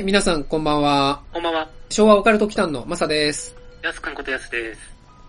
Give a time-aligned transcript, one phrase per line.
[0.00, 1.20] はい、皆さんこんばんは。
[1.30, 1.68] こんばんは。
[1.90, 3.54] 昭和オカルト祈間のマサです。
[3.82, 4.80] やすくんことやすです。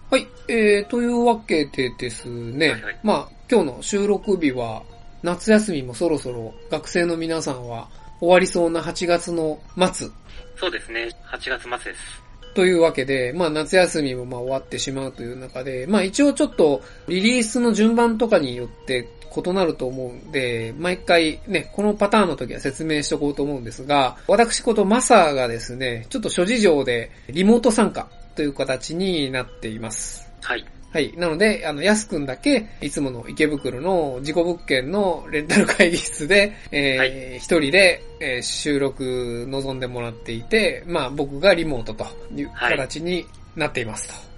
[0.09, 4.83] はい、えー、というわけでですね、はいはいまあ、今日の収録日は、
[5.23, 7.89] 夏休みもそろそろ学生の皆さんは
[8.21, 9.59] 終わりそうな8月の
[9.93, 10.07] 末
[10.55, 11.09] そうですね。
[11.25, 12.23] 8月末です。
[12.55, 30.29] というわけで、まあ夏休みもまあ終わってしまうという中で、まあ一応ちょっとリリースの順番とかによって異なると思うんで、毎回ね、このパターンの時は説明しておこうと思うんですが、私ことマサがですね、ちょっと諸事情でリモート参加という形になっています。
[30.41, 30.65] はい。
[30.91, 31.13] はい。
[31.15, 44.13] なので、あの、やすくんだけ、いつもの池袋の自己物件のレンタル会議室で、えーはい一人で、えー収録望んでもらっていて、まあ僕がリモートというはい形になっていますと。
[44.13, 44.30] はい。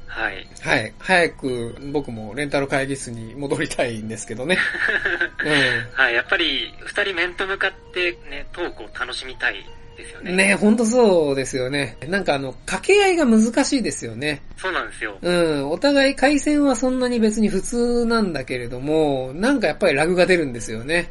[0.62, 0.94] はい。
[1.00, 4.58] 早く僕もレンタル会議室に戻りたいんですけどね。
[5.44, 6.14] うはい。
[6.14, 9.56] やっぱり、二人面と向かってね、トークを楽しみたい
[9.98, 10.32] ですよね。
[10.32, 10.36] ん。
[10.38, 11.98] ねほんとそうですよね。
[12.08, 14.42] なんかあの、掛け合いが難しいですよね。
[14.58, 15.18] そうなんですよ。
[15.22, 15.70] うん。
[15.70, 21.10] お互い回線はそんなに別に普通なんだけれども、なんかやっぱりラグが出るんですよね。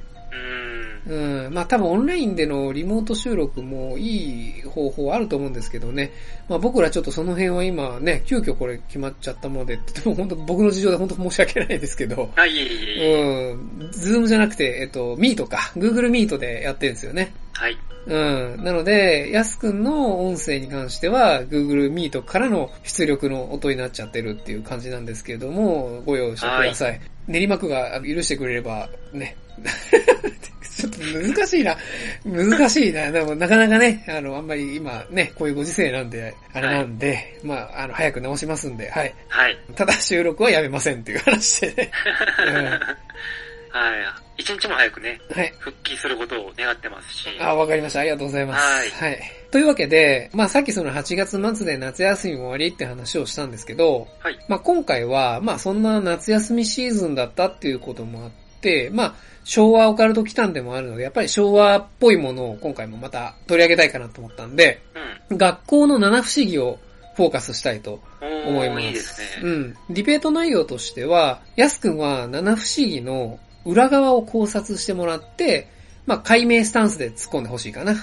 [1.06, 1.46] うーん。
[1.46, 1.54] うん。
[1.54, 6.12] まあ多分オンラインでのリモート収録もいい方法あると思うんですけどね。
[6.48, 12.30] まあ僕らちょっとその辺は今ね、急遽これ決まっちゃったもので、とても本当僕の事情で本当申し訳ないですけど。
[12.36, 13.52] あ、いえいえいえ。
[13.52, 13.90] うん。
[13.90, 15.72] ズームじゃなくて、えっと、ミートか。
[15.76, 17.32] Google Meet でやってるんですよね。
[17.52, 17.76] はい。
[18.06, 18.64] うん。
[18.64, 27.00] なので、やすくんの音声に関しては、Google Meet からの出力の音になっちゃってるっていう感じなんですけれども、ご容赦ください。
[27.28, 29.36] 練馬区が許してくれれば、ね。
[30.82, 31.76] ちょっと難しいな。
[32.24, 33.10] 難しいな。
[33.12, 39.14] でもなかなかね、あの、あんまり今ね、こういうご時世なんで、あれなんで、まあ、あの、早く直しますんで、はい。
[39.28, 39.58] はい。
[39.76, 41.90] ただ収録はやめませんっていう話でね。
[43.70, 44.40] はい。
[44.42, 45.54] 一日も早くね、うんはい。
[45.58, 47.28] 復帰することを願ってますし。
[47.40, 48.00] あ、わかりました。
[48.00, 48.94] ありがとうございます。
[48.94, 49.18] はい
[49.52, 54.38] というわけで、まあさっきその8月末で夏休みも終わりって話をしたんですけど、はい。
[54.48, 58.41] まあ今回は、まあそんな夏休みシーズンだったっていうこともあって、
[58.92, 59.14] まあ
[59.44, 64.82] 昭和オカルト期間でもあるので、やっぱり昭和っぽいものを今回もまた取り上げたいかなと思ったんで、
[65.30, 65.38] うん。
[65.38, 66.78] 学校の七不思議を
[67.16, 68.82] フォーカスしたいと思います。
[68.82, 69.26] いいですね。
[69.42, 69.76] うん。
[69.90, 75.68] ディベート内容としては、やすくんは七不思議の裏側を考察してもらって、
[76.06, 77.94] まあ解明スタンスで突っ込んでほしいかな。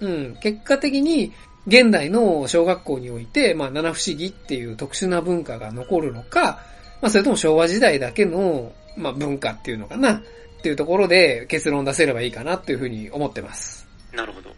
[0.00, 0.08] うん。
[0.08, 0.36] うん。
[0.36, 1.32] 結果的に、
[1.66, 6.60] 現代の小学校において、まあ、七不思議っていう特殊な文化が残るのか、
[7.02, 10.22] まあ、それとも昭和時代だけの、まあ、文化っていうのかな、っ
[10.62, 13.86] ていうところで結論出せればいいかなっていうふうに思ってます。
[14.12, 14.50] なるほど。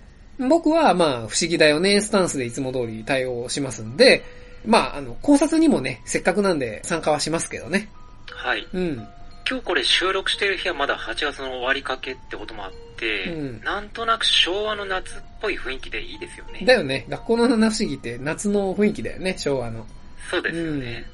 [0.49, 4.25] 僕は、まあ、不思議だよね、スタンスでいつも通り対応しますんで、
[4.65, 7.89] まあ、あの、考察にもね、せっかくなんで参加はしますけどね。
[8.31, 8.67] はい。
[8.73, 9.09] うん。
[9.49, 16.65] 今日これ収録してる日はまだ8月の終わりかけってこともあって、うんなんとなく昭和の夏っぽい雰囲気でいいですよね。
[16.67, 17.07] だよね。
[17.09, 19.87] 学校の七不思議って夏の雰囲気だよね、昭和の。
[20.31, 21.07] そうですよね。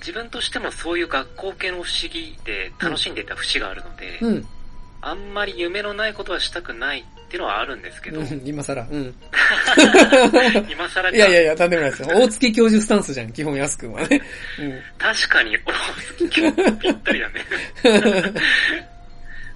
[0.00, 4.46] 自分としてもそういう学校系の不思議で楽しんでいた節があるので、うん。
[5.00, 8.82] あんまり夢のないことはしたくないっていうのはあるんですけど、うん今更。
[8.82, 9.14] うん。
[10.70, 12.08] 今更かいやいやいや、なんでもないですよ。
[12.08, 14.20] 大月教授スタンスじゃん、基本安くんはね。
[14.98, 15.60] 確かに、お
[16.24, 17.44] 好き今日ぴったりだね。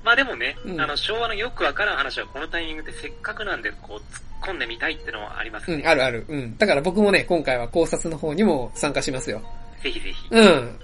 [0.04, 5.78] まあでもね、うんあの昭和のよくわからん話はこのタイミングでせっかくなんでこう突っ込んでみたいってのはありますうん。
[5.78, 5.84] ね。
[5.84, 6.24] うん、あるある。
[6.28, 6.58] うん。
[6.58, 9.42] だから僕もね、今回は考察の方にも参加しますよ。
[9.82, 10.28] ぜひぜひ。
[10.30, 10.78] うん。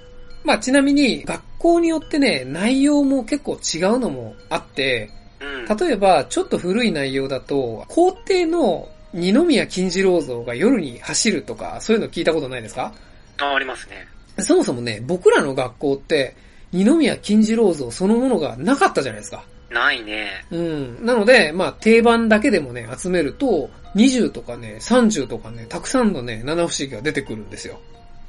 [0.44, 5.10] まあちなみに、学校によってね、内容も結構違うのもあって、
[5.40, 5.76] うん。
[5.76, 12.92] 例えば、ちょっと古い内容だと、皇帝の二宮金次郎像が夜に走るとか、そういうの聞いたことないですか？
[13.38, 14.06] あ、ありますね。
[14.38, 16.36] そもそもね、僕らの学校って、
[16.72, 19.44] 二宮金次郎像そのものがなかったじゃないですか。
[19.70, 20.44] ないね。
[20.50, 21.04] うん。
[21.04, 27.80] なので、まあ、定番だけでもね、集めると、20とかね、30とかね、たくさんのね、七不思議が出てくるんですよ。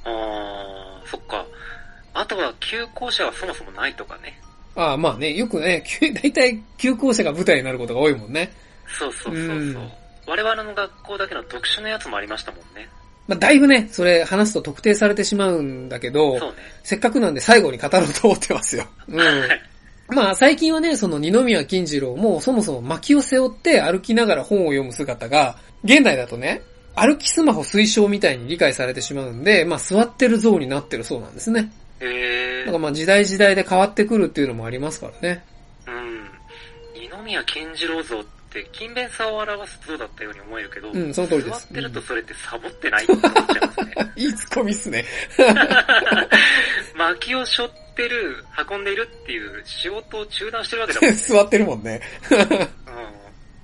[0.09, 1.45] あー、そっか。
[2.13, 4.39] あとは休校舎はそもそもないとかね。
[4.75, 5.83] ああ、まあね、よくね、
[6.21, 8.51] 大体、休校舎が舞台になることが多いもんね。
[8.87, 9.55] そうそうそうそう。
[9.55, 9.91] うん
[10.29, 12.87] 我々の学校だけの特殊なやつもありましたもんね。
[13.27, 16.55] まあ、だいぶね、それ話すと特定されてしまうんだけど、そうね。
[16.83, 18.85] せっかくなんで最後に語ろうと思ってますよ。
[19.09, 19.17] うん。
[19.17, 19.61] はい。
[20.09, 26.61] まあ最近はね、その二宮金次郎もそもそも薪を背負って歩きながら本を読む姿が、現代だとね、
[26.99, 31.71] 歩きスマホ推奨みたいに理解されてしまうんで、まあ座ってる像になってるそうなんですね。
[31.99, 35.43] へだからまあ時代時代で変わってくるっていうのもありますからね。
[35.87, 36.29] うん。
[36.93, 44.11] 二宮金次郎像って勤勉さを表す像だったように思えるけど、うんその通りです座ってるとそれってサボってないって思っちゃいますね。
[44.15, 45.05] いいツッコミっすね。
[46.95, 51.15] 薪を背負ってる、運んでいるっていう仕事を中断してるわけだもんね。
[51.19, 52.01] 座ってるもんね。
[52.31, 52.69] うん。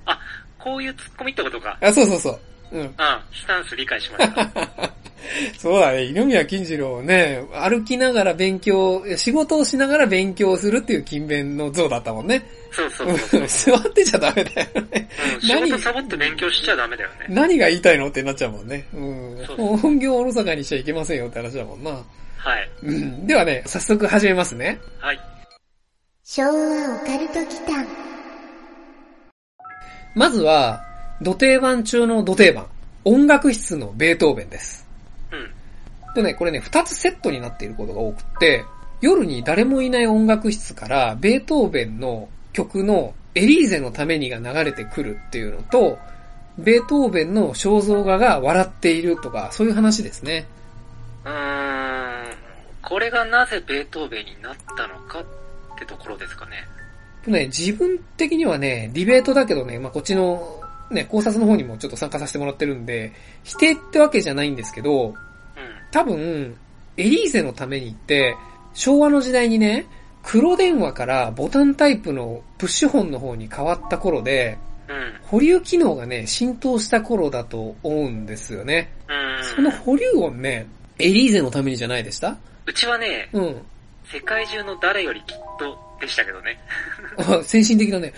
[0.06, 0.20] あ、
[0.60, 1.78] こういうツッコミってことか。
[1.82, 2.40] あ、そうそうそう。
[2.72, 2.94] うん。
[2.98, 4.94] あスタンス理解しました。
[5.58, 6.12] そうだね。
[6.12, 12.46] 二宮金次郎ね、歩きながら勉強、仕事をしながら勉強するっていう勤勉の像だったもんね。
[12.72, 13.48] そうそうそううん
[13.84, 15.10] 座ってちゃダメだよね。
[15.34, 15.42] うん。
[15.42, 17.26] 仕事サボって勉強しちゃダメだよね。
[17.30, 18.86] 何が言いたいのってなっちゃうもんね。
[18.94, 19.78] うんそうそう。
[19.78, 21.92] 本業をおろそかにしちゃいけませんよって話だもんな。
[21.92, 22.70] はい。
[22.84, 23.28] うん。
[23.28, 24.80] ではね、早速始めますね。
[25.00, 25.20] はい。
[26.24, 27.86] 昭和オカルト期間。
[30.16, 30.82] まずは、
[31.22, 32.68] 土定番中の土定番。
[33.04, 34.88] 音楽室のベートーベンです。
[35.32, 36.14] うん。
[36.14, 38.66] とね、これね、二つセットになっていることが多くって、
[39.02, 45.98] 夜に誰もいない音楽室から、ベートーベンの曲のエリーゼのためにが流れてくるっていうのと、
[46.58, 50.48] ベートーベンの肖像画が笑っているとか、そういう話ですね。
[51.26, 52.36] うーん。
[52.82, 55.26] これがなぜベートーベンになったのかっ
[55.78, 56.66] てところですかね。
[57.26, 60.62] とね、自分的にはね、ディベートだけどね、まあ、こっちの、
[60.96, 63.12] ね、考察の方にもちょっと参加させてもらってるんで、
[63.44, 65.14] 否定ってわけじゃないんですけど、うん。
[65.92, 66.58] 多分、
[66.98, 68.36] エリーゼのためにって、
[68.74, 69.86] 昭和の時代にね、
[70.24, 74.58] 黒電話からボタンタイプのプッシュホンの方に変わった頃で、
[74.88, 75.14] うん。
[75.24, 78.92] 保留機能がね、浸透した頃だと思うんですよね。
[79.08, 79.46] うん。
[79.56, 82.38] その保留音ね、エリーゼのためにじゃないでした？
[82.66, 83.62] うちはね、うん。
[84.12, 86.60] 世界中の誰よりきっとでしたけどね。
[87.18, 88.14] あ 先進的だね。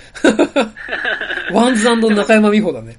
[1.51, 2.97] ワンズ中山美穂だね。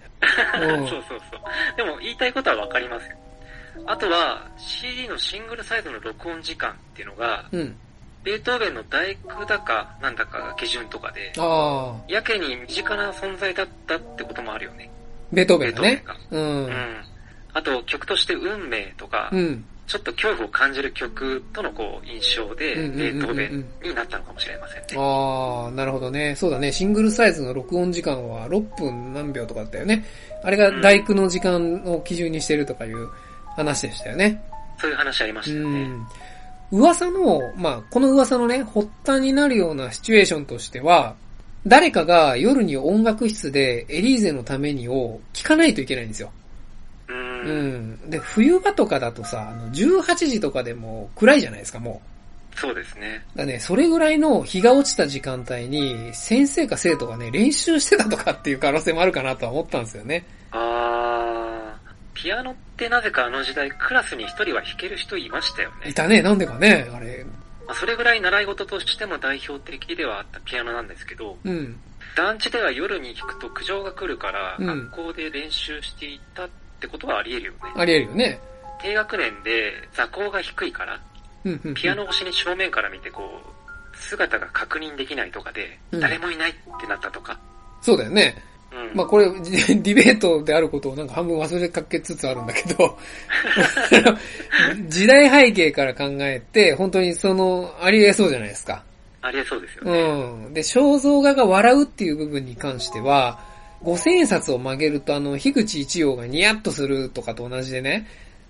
[0.60, 1.40] うんそうそうそう。
[1.76, 3.16] でも言いたいことはわかりますよ。
[3.86, 7.76] あとは CD のシングルサイズの録音時間っていうのが、うん。
[8.24, 11.32] ベートーベンの大工だかなんだかが基準とかで、
[12.12, 14.90] やけに身近な存在だったってこともあるよね。
[15.32, 16.20] ベートーベンだねベート。
[16.32, 16.38] う。
[16.38, 17.04] うんん。
[17.54, 19.64] あと曲として運命とか、うん。
[19.88, 24.86] ちょっと恐怖を感じる曲とのこう印象で、うんうんうんうんベートーベンになったのかもしれませんね。
[24.96, 26.36] ああ、なるほどね。
[26.36, 26.70] そうだね。
[26.70, 30.04] シングルサイズの録音時間は6分何秒とかだったよね。
[30.44, 33.08] あれが大工の時間を基準にしてるとかいう
[33.56, 34.42] 話でしたよね。
[34.78, 35.84] そういう話ありまうしたよね。
[35.84, 36.06] ん。
[36.70, 41.16] 噂の、まあ、この噂のね、発端になるようなシチュエーションとしては、
[41.66, 46.30] 誰かが夜に音楽室でエリーゼのためにを聞かないといけないんですよ。
[47.08, 47.12] う。
[47.12, 48.10] うんん。
[48.10, 52.08] で、冬場とかだとさ、あの18時とかでも暗いじゃないですか、もう。
[52.58, 53.24] そうですね。
[53.36, 60.24] だね、それぐらいの日が落ちた時間帯に、先生か生徒がね、練習してたとかっていう可能性もあるかなとは思ったんですよね。
[60.50, 65.90] あー、ピアノってなぜかあの時代クラスに一人は弾ける人いましたよね。
[65.90, 67.24] いたね、なんでかね、あれ。
[67.66, 71.78] まあそれぐらい習い事としても代表的ではあったピアノなんですけど、うん。
[72.16, 77.58] 団地では夜に弾くと苦情が来るから、うん学校で練習していたってことはあり得るよね。
[77.76, 78.40] ありえるよね。
[78.80, 81.00] 低学年で座高が低いから、
[81.44, 81.74] うんうん。
[81.74, 87.38] ピアノ越しに正面から見てこう、姿が確認できないとかで、うん誰もいないってなったとか。
[87.82, 88.36] そうだよね。
[88.72, 88.96] うん。
[88.96, 92.98] まあこれ、 ディベートであることをなんか半分忘れかけつつあるんだけど、
[94.88, 98.84] 時代背景から考えて、本当にその、あり得そうじゃないですか。
[99.20, 100.00] ありえそうですよね。
[100.00, 100.54] うん。
[100.54, 103.40] で、肖像画が笑うっていう部分に関しては、
[103.82, 108.06] 五千円札を曲げるとあの、樋口一葉がニヤッとするとかと同じでね、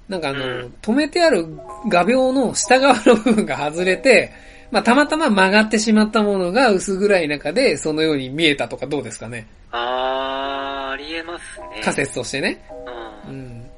[0.09, 1.47] なんかあの、うん止めてある
[1.89, 4.33] 画鋲の下側の部分が外れて、
[4.71, 11.81] まあ、たまたま曲がってしまったものが薄暗い中でそのように見えたとかどうですかねあー、ありえますね。
[11.83, 12.65] 仮説としてね。
[13.27, 13.31] う。
[13.31, 13.71] うんん。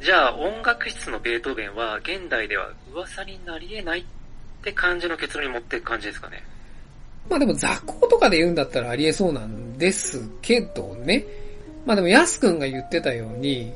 [0.00, 4.04] じゃあ音楽室のベートーベンは現代では噂になり得ないっ
[4.62, 6.42] て感じの結論に持っていく感じですかね。
[7.28, 11.24] まあでも雑行とかで言うんだったらありえそうなんですけどね。
[11.86, 13.72] まあでもヤスくんが言ってたように、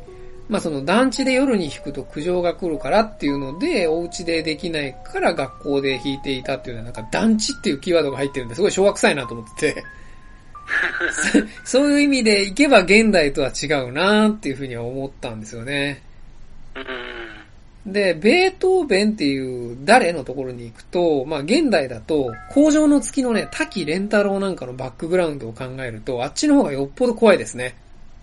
[0.48, 9.84] まあその団地で夜に弾くと苦情が来るからっていうので、お家でできないから学校で弾いていたっていうのはなんか団地っていうキーワードが入ってるんですごい昭和臭いなと思ってて。
[11.64, 16.02] そそういう意味でいけば現代とは違うなっていうふうには思ったんですよね。
[16.76, 17.31] うん。
[17.86, 27.76] で、ベートーベンっていう誰のところに行くと、まあ現代だと、工場の月のね、滝蓮太郎なんかのバックグラウンドを考えると、あっちの方がよっぽど怖いですね。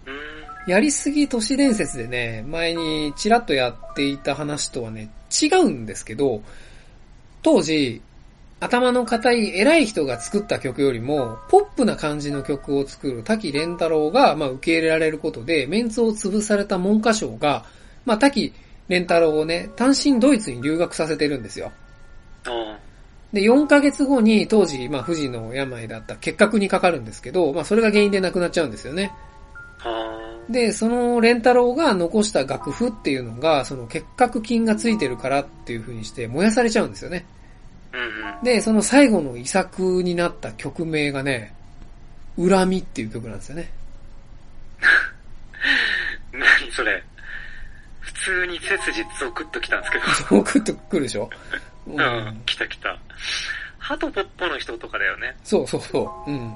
[0.05, 0.71] うん。
[0.71, 6.41] やりすぎ都市伝説でね、前にちらっとやっていた話とはね、違うんですけど、
[7.41, 8.01] 当時、
[8.61, 17.65] 頭の固い偉い人が作った曲よりも、ポップな感じの曲を作る滝蓮太郎が、まあ、受け入れられることで、メンツを潰された文科省が、
[18.05, 18.53] まあ、滝
[18.89, 21.71] 蓮太郎をね、単身ドイツに留学させてるんですよ。
[23.31, 29.11] で、4ヶ月後に当時、まあ、富士の病だった結核にかかるんですけど、まあ、それが原因で亡くなっちゃうんですよね。
[30.49, 37.25] で、その蓮太郎が残した楽譜っていうのが、その結核菌がついてるからっていう風にして燃やされちゃうんですよね。
[38.43, 41.53] で、その最後の遺作になった曲名がね、
[42.37, 43.71] 恨みっていう曲なんですよね。
[46.33, 47.18] 何それ普
[48.23, 50.41] 通に背筋ゾクッときたんですけど。
[50.41, 51.29] ゾクッとくるでしょ？
[51.87, 52.97] うん、うん、来た来た。
[53.77, 55.35] ハトポッポの人とかだよね。
[55.43, 56.31] そうそうそう。
[56.31, 56.37] うん。
[56.37, 56.55] うん。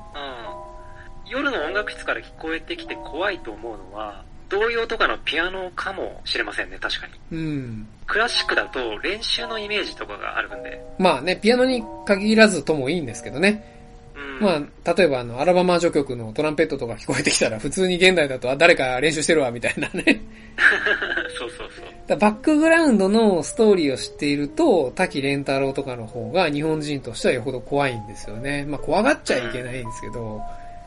[1.26, 7.14] 夜の音楽室から聞こえてきて怖いと思うのは、童謡とかのピアノかもしれませんね、確かに。
[7.32, 7.88] うん。
[8.06, 10.80] クラシックだと練習のイメージとかがあるんで。
[11.00, 13.73] まあね、ピアノに限らずともいいんですけどね。
[14.16, 20.22] うん、まあ、例えばあの、アラバマ序曲のトランペットとか聞こえてきたら、普通に現代だと、あ、誰か練習してるわ、みたいなね。
[21.38, 21.70] そうそう
[22.08, 22.18] そう。
[22.18, 28.66] バックグラウンドのストーリーを知っていると、滝蓮太郎とかの方が日本人としてはよほど怖いんですよね。
[28.68, 30.42] まあ、怖がっちゃいけないんですけど、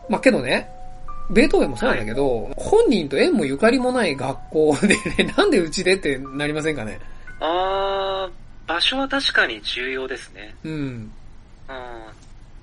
[0.08, 0.68] まあ、けどね、
[1.30, 4.88] ベートーベンもそうなんだけど、はい、本人と縁もゆかりもない学校で
[5.24, 7.00] ね、 なんでうちでってなりませんかね
[7.40, 10.54] あー、場所は確かに重要ですね。
[10.64, 10.72] うん。
[10.72, 11.10] うん。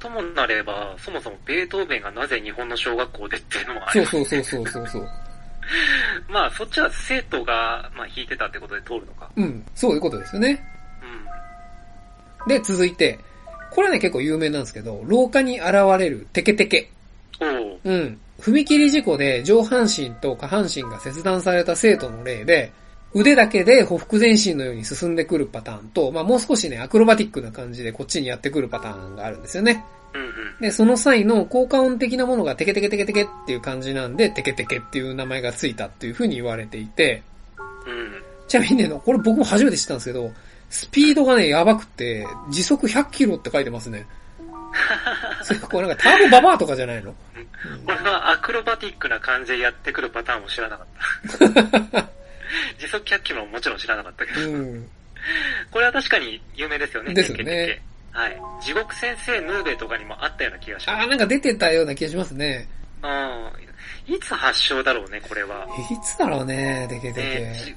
[0.03, 5.07] ともなれば、そもそもベートーベンがなぜ日本の小学校でっていうのもある、そうそうそうそうそう。
[6.27, 9.29] まあ、そっちは生徒が、まあ、弾いてたってことで通るのか。
[9.38, 9.65] うん。
[9.74, 10.62] そういうことですよね。
[12.43, 12.48] うん。
[12.50, 13.17] で、続いて、
[13.72, 16.89] これはね、結構有名なんですけど、廊下に現れるテケテケ。
[17.39, 18.19] うん。
[18.41, 22.74] 踏切事故で上半身と下半身が切断された生徒の例で、
[23.13, 29.86] 腕だけで歩幅前進のように進んでくるパターンと、まあもう少しね、アクロバティックな感じでこっちにやってくるパターンがあるんですよね。
[30.60, 37.24] で、その際の効果音的なものがテケテケテケテケっていう感じなんで、テケテケっていう名前がついたっていう風に言われていて、
[38.48, 40.32] ちなみにね、これ僕も初めて知ったんですけど、
[40.70, 44.05] スピードがね、やばくて、時速100キロって書いてますね。
[45.43, 47.13] それこれなんかターボババアとかじゃないの、
[47.86, 52.10] 俺はアクロバティックな感じでやってくるパターンも知らなかった。
[52.79, 54.41] 時速100キロももちろん知らなかったけど。
[54.41, 54.89] うん、
[55.72, 57.13] これは確かに有名ですよね。
[57.13, 57.81] ですよね。
[58.12, 58.39] はい。
[58.62, 61.03] 地獄先生ヌーベとかにもあったような気がします。
[61.03, 62.67] あ、なんか出てたような気がしますね。
[63.01, 63.51] うん。
[64.08, 65.68] いつ発祥だろうね、これは。
[65.92, 67.22] いつだろうね、でけで
[67.66, 67.75] け。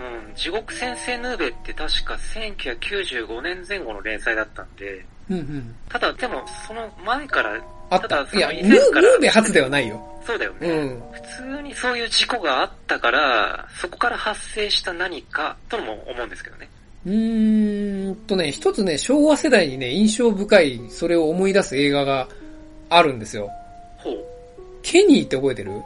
[0.00, 0.34] うん。
[0.34, 7.60] 地獄先生ヌーベって確か1995年前後の連載だったんで、うんうん、ただ、でも、その前から、
[7.90, 10.00] あっただ、いや、ヌーベ初ではないよ。
[10.26, 11.02] そうだよね、うん。
[11.12, 11.20] 普
[11.56, 16.68] 通にそういう事故があったから、そこから発生した何かとも思うんですけどね。
[17.06, 22.28] うーんとね、一つね、昭和世代にね、印象深い、それを思い出す映画が
[22.88, 23.48] あるんですよ。
[23.98, 24.24] ほう。
[24.86, 25.82] ケニーって覚えてる？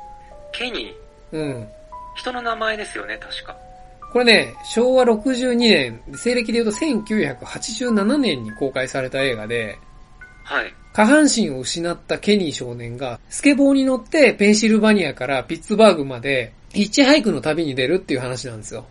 [0.53, 1.37] ケニー？
[1.37, 1.69] うん。
[2.17, 3.57] 人の名前ですよね、確か。
[4.13, 9.79] これね、昭和62年、西暦で言うと1987年に公開された映画で、
[10.45, 10.75] はい。
[10.93, 18.85] 下半身を失ったケニー少年が、スケボーに乗ってペンシルバニアからピッツバーグまで、ヒッチハイクの旅に出るっていう話なんですよ。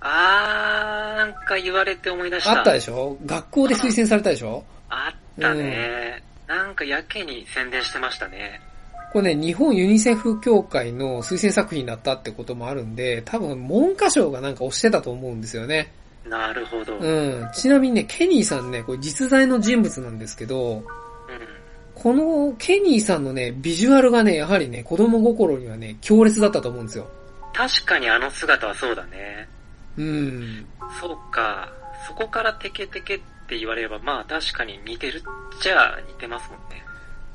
[0.00, 2.58] あー、なんか言われて思い出した。
[2.58, 3.18] あったでしょ？
[3.26, 4.64] 学校で推薦されたでしょ？
[4.88, 8.60] あったね、うん、なんかやけに宣伝してましたね。
[9.14, 15.92] これね、日本ユニセフ協会の推薦作品だったってこともあるんで、多分文科省がなんか押してたと思うんですよね。
[16.28, 16.98] なるほど。
[16.98, 17.48] うん。
[17.54, 20.84] ちなみにね、ケニーさんね、これ実在の人物なんですけど、うん、
[21.94, 27.08] このケニーさんのね、ビジュアルがね、やはりね、子供心にはね、強烈だったと思うんですよ。
[27.52, 29.48] 確かにあの姿はそうだね。
[29.96, 30.66] うん。
[31.00, 31.72] そうか。
[32.04, 35.22] そこからテケテケって言われれば、まあ確かに似てるっ
[35.62, 36.82] ちゃ似てますもんね。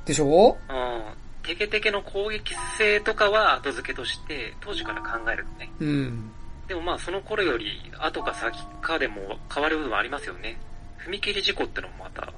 [0.03, 0.57] でしょ？
[0.69, 1.01] うん。
[1.43, 5.71] テケテケの攻撃性とかは後付けとして、当時から考えるとね。
[5.79, 6.31] うん。
[6.67, 10.59] でもまあその頃より後か先かでも変わる部分はありますよね。
[10.99, 12.31] 踏切事故ってのもまた。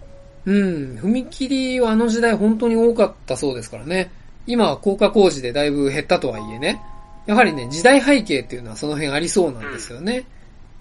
[0.45, 0.97] うん。
[0.97, 4.11] 踏切はあの時代本当に多かったそうですからね。
[4.47, 6.81] 今は高架工事でだいぶ減ったとはいえね。
[7.25, 10.25] やはりね、時代背景っていうのはその辺ありそうなんですよね。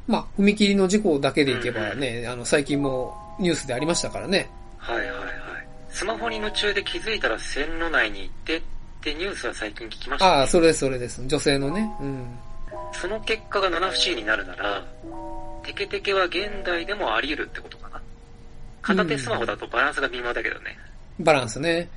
[0.08, 4.48] うん、まあ、踏切の事故だけでいけばね、うん、あの、最近もニュースでありましたからね。
[4.78, 5.39] はいはいはい。
[5.92, 8.62] スマホに夢中で気づいたら線路内に行ってっ
[9.02, 11.26] てニュースは最近聞きました、ね、ああ、それそれです。
[11.26, 11.90] 女性のね。
[12.00, 12.26] うん。
[12.92, 14.85] その結果が七不思議になるなら、
[15.64, 18.00] テケテケは現代でもあり得るってことかな。
[18.82, 20.76] 片手スマホだとバランスが微妙だけどね。
[21.18, 21.88] うん、バランスね。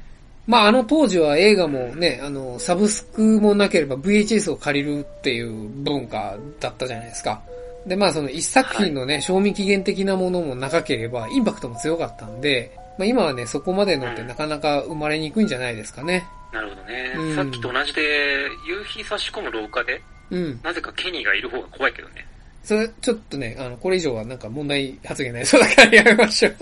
[0.46, 7.42] まああの当時は映画もね、あの、サブスクもなければ VHS を借りるっていう文化だったじゃないですか。
[7.86, 16.26] で、まあその一作品のね、はい、賞味期限的なものも長ければ、インパクトも強かったんで、まあ今はね、そこまでのってなかなか生まれにくいんじゃないですかね。
[16.52, 17.36] なるほどね、うん。
[17.36, 20.60] さっきと同じで、夕日差し込む廊下で、うん。
[20.64, 22.28] なぜかケニーがいる方が怖いけどね。
[22.64, 26.54] それ、ちょっとね、あの、これ以上はなんか問題発言ないそうだからやめましょう。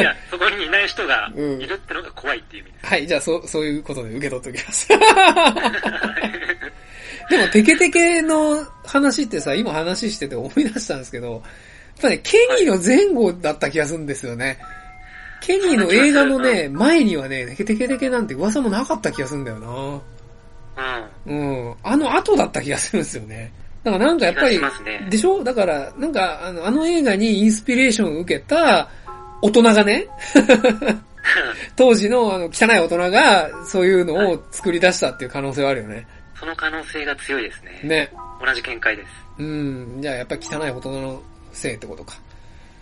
[0.00, 2.82] いや、そこにいない人がいるってのが怖いっていう意味です。
[2.82, 4.88] うん、はい、じゃあそう、そういうことで受け取っておきます。
[7.30, 11.44] でも、テケテケの話ってさ、今話してて思い出したんですけど、
[12.00, 14.58] やっぱね、ケニーの前後だった気がするんですよね。
[15.40, 20.00] ケニーの映画のね、前にはね、テケテケテケなんて噂もなかった気がするんだよな。
[21.26, 21.36] うん。
[21.36, 21.74] うん。
[21.82, 23.52] あの後だった気がするんですよね。
[23.84, 25.42] だからなんかやっぱり、ね、でしょ？
[25.42, 28.88] だから、なんか、あの、あの映画にインスピレーションを受けた
[29.42, 30.06] 大人がね、
[31.76, 36.06] 当時のあの汚い大人がそういうのを作り出したっていう可能性はあるよね。
[36.38, 37.80] その可能性が強いですね。
[37.84, 38.12] ね。
[38.44, 39.08] 同じ見解です。
[39.38, 39.98] うん。
[40.00, 41.22] じゃあやっぱり汚い大人の
[41.60, 42.18] せいってことか。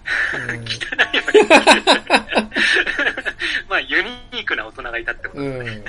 [0.07, 0.59] 汚い
[3.69, 5.49] まあ、ユニークな大人がいたってことね。
[5.49, 5.85] うん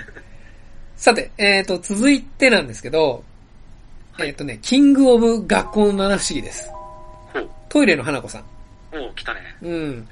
[1.00, 3.24] さて、えっ、ー、と、続いてなんですけど、
[4.12, 6.70] はい、えっ、ー、とね、キングオブ学校の七不思議です。
[7.70, 8.44] トイレの花子さん。
[8.92, 9.40] お来たね。
[9.62, 10.08] うん。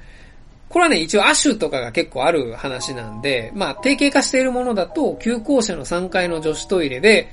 [0.70, 7.28] これはね、一応アシュとかが結構ある話なんで、まあ、定型化しているものだと、旧校舎の3階の女子トイレで、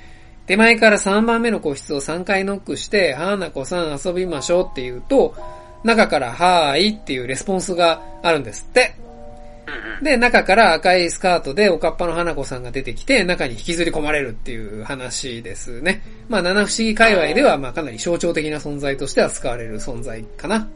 [0.48, 5.36] 手前から3番目の個室を3回ノックして、花子さん遊びましょうって言うと、
[5.84, 8.96] 中からはーいっていうレスポンスがあるんですって。
[10.02, 16.02] で、中から赤いスカートでおかっぱの花子さんが出てきて、中に引きずり込まれるっていう話ですね。
[16.28, 20.58] まあ、七不思議界隈では、まあ、かなり象徴的な存在として扱われる存在かな。
[20.58, 20.68] うん。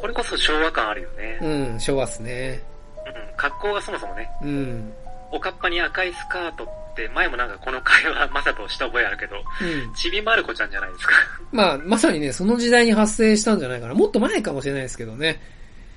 [0.00, 1.38] これこそ昭和感あるよね。
[1.40, 2.60] うん、昭和っすね。
[3.06, 4.28] うん、格好がそもそもね。
[4.42, 4.92] うん。
[5.32, 11.14] おかっぱに赤いスカートって、前もなんかこの会話まさとした覚えあるけど、うん、ちびまる子ちゃんじゃないですか。
[11.50, 13.94] まあ、まさにね、その時代に発生したんじゃないかな。
[13.94, 15.40] もっと前かもしれないですけどね。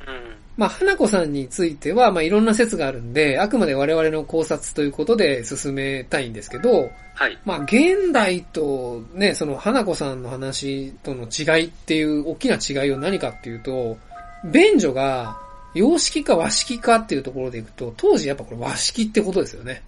[0.07, 0.35] うん。
[0.57, 7.37] まあ、花子さんについては、まあ、いろんな説があるんで、あくまで我々の考察ということで進めたいんですけど、はい。
[7.43, 13.97] まあ、現代とね、その花子さんの話との違いっていう大きな違いは何かっていうと、
[14.45, 15.37] 便所が
[15.75, 19.83] 洋式か和式かっていうところでいくと、当時やっぱこれ和式ってことですよね。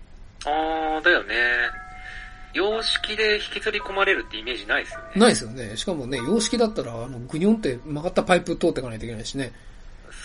[0.45, 1.33] あー、だよね。
[2.53, 5.05] 洋式で引きずり込まれるってイメージないですよね。
[5.15, 5.77] ないですよね。
[5.77, 9.51] しかもね、洋式だったら、あの、ぐにょんって曲がったパイプ通っていかないといけないしね。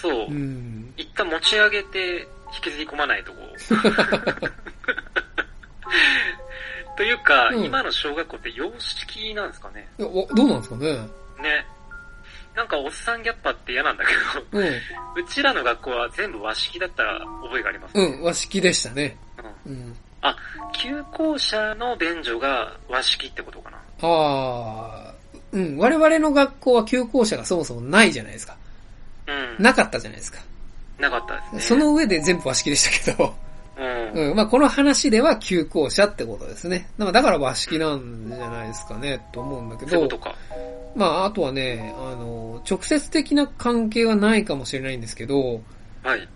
[0.00, 0.12] そう。
[0.28, 3.56] うん、一旦持ち上げて引きずり込まないとこう。
[6.96, 10.92] というか、うん、今の小学校って洋式なんですかねどうなんですかね
[11.40, 11.66] ね。
[12.54, 14.12] なんかおっさんギャッパって嫌なんだけ
[14.52, 14.70] ど、うん、う
[15.28, 17.02] ちらの学校は全部和式だった
[17.42, 19.16] 覚えがあります、ね、うん、和式でしたね。
[19.66, 19.72] うん。
[19.72, 20.36] うん、あ、
[20.72, 23.78] 旧校舎の便所が和式ってことかな。
[24.02, 25.14] ああ、
[25.52, 28.56] うん、我々の学校は旧校舎がそもそもないじゃないですか。
[29.58, 30.40] なかったじゃないですか。
[30.98, 31.60] なかったですね。
[31.60, 33.34] その上で全部和式でしたけど、
[33.78, 34.30] うん。
[34.30, 34.36] うん。
[34.36, 36.90] まあこの話では旧校舎ってことですね。
[36.98, 39.90] だから和式なんじゃないですかね、と思うんだけど。
[39.90, 40.34] そういうことか。
[40.94, 45.60] まああとはね、あの、直接的な関係はないかもしれないんですけど、
[46.02, 46.28] はい。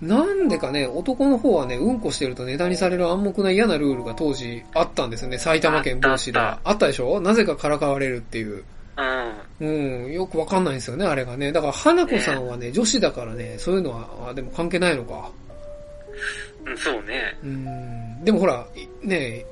[0.00, 5.38] なんでかね、男の方はね、うんこしてるとネタにされる暗黙な嫌なルールが当時あったんですよね。
[5.38, 6.38] 埼玉県防止で。
[6.38, 7.20] あったでしょ？
[7.20, 8.64] なぜかからかわれるっていう。
[9.60, 10.12] うん。
[10.12, 11.52] よくわかんないんですよね、あれがね。
[11.52, 15.30] だから、花子さんはね、ね女子だからね、そういうのは、あでも関係ないのか？
[16.66, 17.38] うん、そうね。
[17.44, 18.24] うん。
[18.24, 18.66] でもほら、
[19.02, 19.44] ね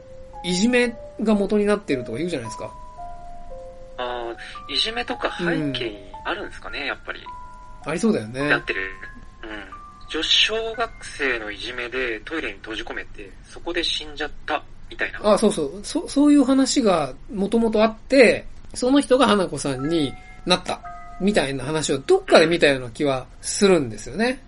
[0.42, 0.92] いじめ
[1.22, 2.72] が元になってるとか言うじゃないですか。
[4.00, 7.20] ああ、いじめとか背景にあるんですかね、うん、やっぱり。
[7.86, 8.48] ありそうだよね。
[8.48, 8.82] やってる。
[9.42, 9.80] うん。
[10.08, 15.32] 女子小学生のいじめでトイレに閉じ込めて、そこで死んじゃった、みたいな。
[15.32, 15.80] あそうそう。
[15.82, 20.12] そ、そういう話がもともとあって、その人が花子さんに
[20.46, 20.80] なった、
[21.20, 24.42] みたいな話をどっかで見たような気はするんですよね。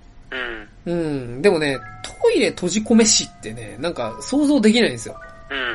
[0.87, 0.93] うん。
[0.93, 0.95] う
[1.38, 1.43] ん。
[1.43, 5.17] でもね、トイレ閉じ込め師ってね、なんか想像できないんですよ。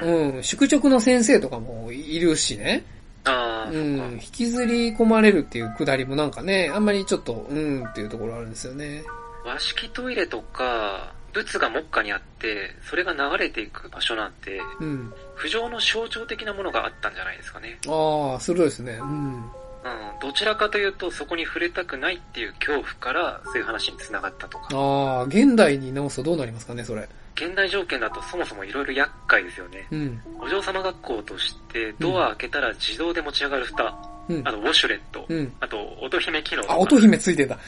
[0.01, 0.35] うん。
[0.35, 0.43] うん。
[0.43, 2.83] 宿直の先生とかもいるしね。
[3.27, 3.69] ああ。
[3.69, 3.97] うん。
[4.13, 9.03] 引きずり込まれるっていうくだりもなんかね、あんまりちょっと、うんっていうところあるんですよね。
[9.45, 17.77] 和式トイレとか、物が目下にあって、それが流れていく場所なんて、うん、浮上の象徴的なものがあったんじゃないですかね。
[17.87, 18.93] ああ、鋭いですね。
[19.01, 19.35] うん。
[19.35, 24.67] うん、どちらかというと、そこに触れたくないっていう恐怖から、そういう話に繋がったとか。
[24.73, 27.07] ああ、現代に直すとどうなりますかね、それ。
[27.37, 29.87] 現代条件だとそもそもいろいろ厄介ですよね。
[29.91, 30.19] うん。
[30.39, 33.95] お嬢様学校として、ドア開けたら自動で持ち上がる蓋。
[34.29, 35.25] うん、あと、ウォシュレット。
[35.29, 36.69] うん、あと、音姫機能。
[36.69, 37.55] あ、音姫ついてた。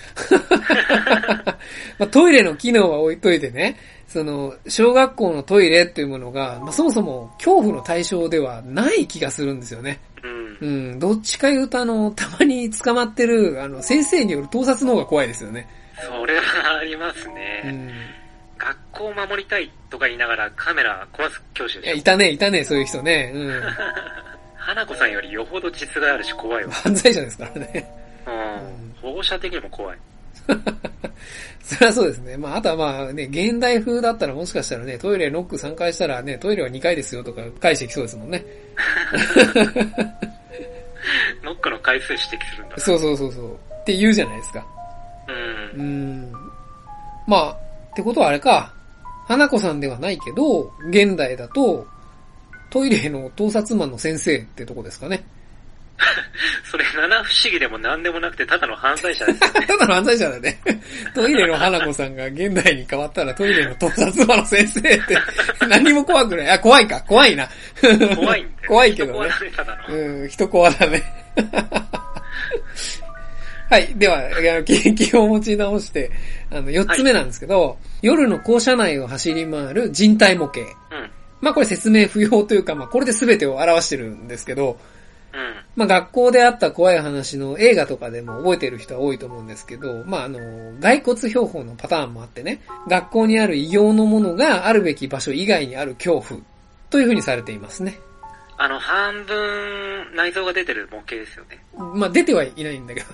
[1.98, 3.78] まあ、トイレの機能は置いといてね。
[4.08, 10.02] その、小学校のトイレっていうものが、まあ、そもそも恐怖の対象ではない気がするんですよね。
[10.22, 10.58] うん。
[10.60, 11.00] うん。
[11.00, 15.66] どっちか言うとあの、たまに捕まってる、あの、先生による盗撮の方が怖いですよね。
[15.96, 17.62] それはありますね。
[17.66, 18.19] うん。
[19.00, 21.96] 学校を守りたいとか言いながらカメラ壊す教師でしょ。
[21.96, 23.32] いたね、いたね、そういう人ね。
[23.34, 23.62] うん。
[24.58, 26.72] 花子さんよりよほど実害あるし怖いわ。
[26.72, 27.90] 犯罪者ですからね。
[28.28, 28.94] うん。
[29.02, 29.98] 保護者的にも怖い。
[31.64, 32.36] それはそうですね。
[32.36, 38.44] まあ、あとはまあね、現代風だったらもしかしたらね、トイレノック3回したらね、トイレは2回ですよとか返してきそうですもんね。
[41.44, 42.78] ノックの回数指摘するんだ。
[42.78, 43.54] そうそうそうそう。
[43.54, 44.66] って言うじゃないですか。
[45.28, 45.32] う
[45.78, 45.80] ん。
[45.80, 46.34] うん。
[47.28, 47.56] まあ、っ
[47.96, 48.74] てことはあれか。
[49.30, 51.86] 花子さんではないけど、現代だと、
[52.72, 55.24] トイレの盗撮マンの先生ってとこですかね。
[56.66, 59.50] それ、七不思議でも何でもなくて、ただの犯罪者です、ね。
[59.68, 60.60] ただの犯罪者だね。
[61.14, 65.18] トイレの花子さんが現代に変わったらトイレの盗撮魔の先生って
[65.68, 66.50] 何も怖くない。
[66.50, 67.00] あ、怖いか。
[67.02, 67.48] 怖いな。
[68.16, 68.68] 怖いんだよ。
[68.68, 69.30] 怖いけどね。
[69.90, 71.04] うん、人怖だね。
[73.70, 73.94] はい。
[73.96, 74.24] では、
[74.66, 76.10] 研究 を持ち直して、
[76.50, 80.60] あの、四つ目なんですけど、はい、夜の校舎内を走り回る人体模型。
[80.60, 80.68] うん。
[81.42, 84.78] まあこれ説明不要というか、まあこれで全てを表してるんですけど、
[85.34, 85.56] うん。
[85.76, 90.40] まあ学校であった怖い話の映画とかでも覚えてる人は多いと思うんですけど、まああの、
[90.82, 96.42] 骸骨標本のパターンもあってね、学校にある異様のものがあるべき場所以外にある恐怖
[96.90, 98.00] というふうにされていますね。
[98.62, 101.64] あの、半分内臓が出てる模型ですよね。
[101.96, 103.08] まあ、出てはいないんだけど。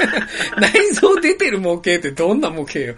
[0.58, 2.94] 内臓出てる模型ってどんな模型よ。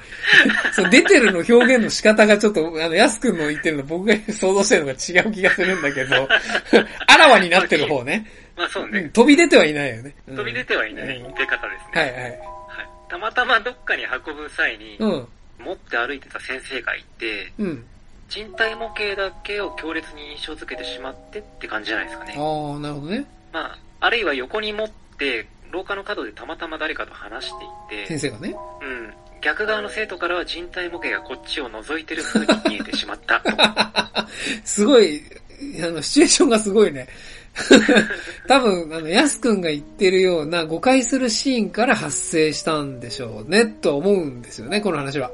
[0.72, 6.28] そう出てるの表現の仕方がちょっと、あの、安くんの言ってるの僕が想像してるのが違う気がするんだけど、
[7.08, 8.30] あらわになってる方ね。
[8.56, 9.10] まあそうね。
[9.12, 10.14] 飛び出てはいないよね。
[10.28, 11.06] 飛び出てはいない
[11.36, 12.00] 出方ですね。
[12.00, 12.22] はいはい。
[12.22, 12.40] はい。
[13.08, 17.84] たまたまどっかに運ぶ際に、うん、持って歩いてた先生がいて、うん、
[18.28, 22.34] 人体模型だけを強烈に印象付けてしまってって感じじゃないですかね。
[22.36, 23.24] ああ、なるほどね。
[23.52, 27.64] まあ、あるいは横に持って、廊下の角でたまたま誰かと話して
[27.96, 28.54] いて、先生がね。
[28.82, 29.12] うん。
[29.40, 33.42] 逆側の生徒からは人体模型がこっちを覗いてる風に見えてしまった。
[34.64, 35.22] すごい、
[35.82, 37.08] あの、シチュエーションがすごいね。
[38.46, 45.30] 多分、あの、ヤスくんが言ってるような誤解するシーンから発生したんでしょうね、と思うんですよね、この話は。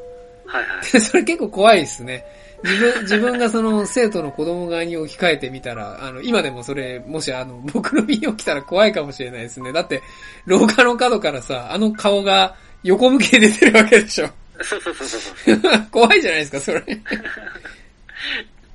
[0.46, 0.85] はいはい。
[1.00, 2.24] それ結構怖いですね。
[2.64, 9.70] 自分、自分がその生徒の子供側に置き換えてみたら、あの、今でもそれ、もしあの、僕の身に起きたら怖いかもしれないですね。
[9.70, 10.03] だって、
[10.46, 14.31] 廊下の角からさ、あの顔が横向きで出てるわけでしょ。
[14.62, 15.61] そうそうそうそう。
[15.92, 16.83] 怖いじゃないですか、それ。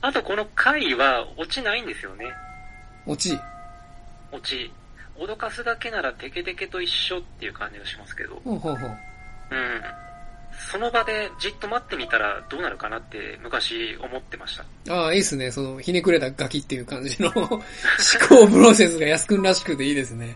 [0.01, 2.25] あとこの回は落ちないんですよね。
[3.07, 3.37] 落ち
[4.31, 4.71] 落ち。
[5.17, 8.39] 脅かすだけならテケテケと一緒っていう感じがしますけど。
[8.45, 8.89] ほうほうほう。
[9.51, 9.81] うん。
[10.59, 14.93] その場でじっと待ってみたらどうなるかなって昔思ってました。
[14.93, 15.51] ああ、いいっすね。
[15.51, 20.35] その、ひねくれたガキっていう感じの 思考プロセスが安くんらしくていいですね。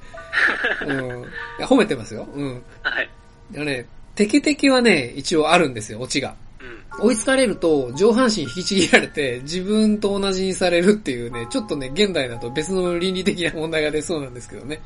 [0.87, 1.25] うん。
[1.65, 2.27] 褒めてますよ。
[2.33, 2.63] うん。
[2.81, 3.09] はい。
[3.53, 6.35] いやね、テケテケはね、一応あるんですよ、オチが。
[6.99, 14.79] 追いつかれると上半身引きちぎられて自分と同じにされるっていうね、ちょっとね、現代だと別の倫理的な問題が出そうなんですけどね。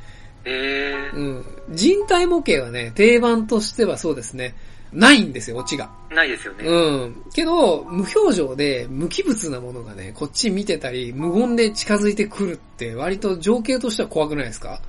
[0.45, 1.45] えー、うん。
[1.71, 4.56] 人体模型はね、定番としてはそうですね。
[4.93, 5.89] ないんですよ、オチが。
[6.10, 6.65] ないですよね。
[6.65, 6.76] う
[7.08, 7.23] ん。
[7.34, 14.82] けど、無表情で無機物なものがね、こっち見てたり、無言で近づいてくるって割と情景としては怖くないですか？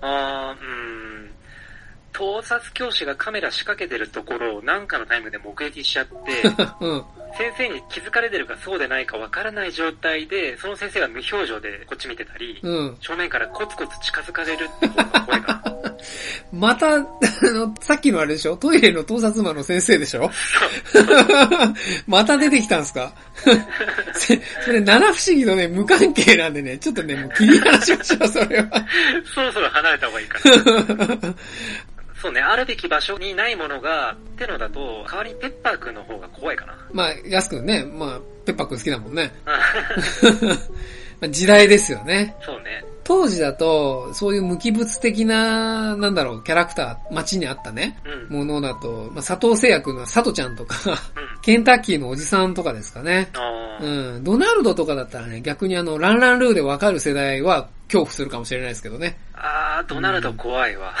[0.00, 1.30] あー、うん。
[2.12, 6.12] 盗撮教師がカメラ仕掛けてるところを何かのタイムで目撃しちゃって、
[6.80, 7.04] うん、
[7.36, 15.74] 先生に気づかれてるかそうでないかわからない状態で、その先生が無表情でこっち見てたり、うん、正面からコツコツ近づかれるっていかな。
[16.52, 17.06] また、あ
[17.42, 18.56] の、さっきのあれでしょ？
[18.56, 20.30] トイレの盗撮魔の先生でしょ？
[22.06, 23.12] また出てきたんすか？
[24.64, 28.86] それ、七不思議とね、無関係なんでね、ちょっとね、もう切り離しましょう、それは。
[29.34, 31.34] そろそろ離れた方がいいかな。
[32.20, 36.76] そうね、あるべき場所にないものが、ってのだと、代わりにペッパーくんの方が怖いかな。
[36.92, 39.32] まあ、安くんね、まあ、ペッパーくん好きだもんね。
[41.30, 42.34] 時代ですよね。
[42.44, 42.84] そうね。
[43.08, 47.98] 当時だと、そういう無機物的な、なんだろう、キャラクター、街にあったね、
[48.30, 50.96] うん、ものだと、まあ、佐藤製薬の佐藤ちゃんとか、うん、
[51.40, 53.30] ケンタッキーのおじさんとかですかね。
[53.80, 54.24] うん。
[54.24, 59.16] ドナルドとかだったらね、逆にあの、ランランルーでわかる世代は恐怖するかもしれないですけどね。
[59.32, 60.92] あー、ドナルド怖いわ。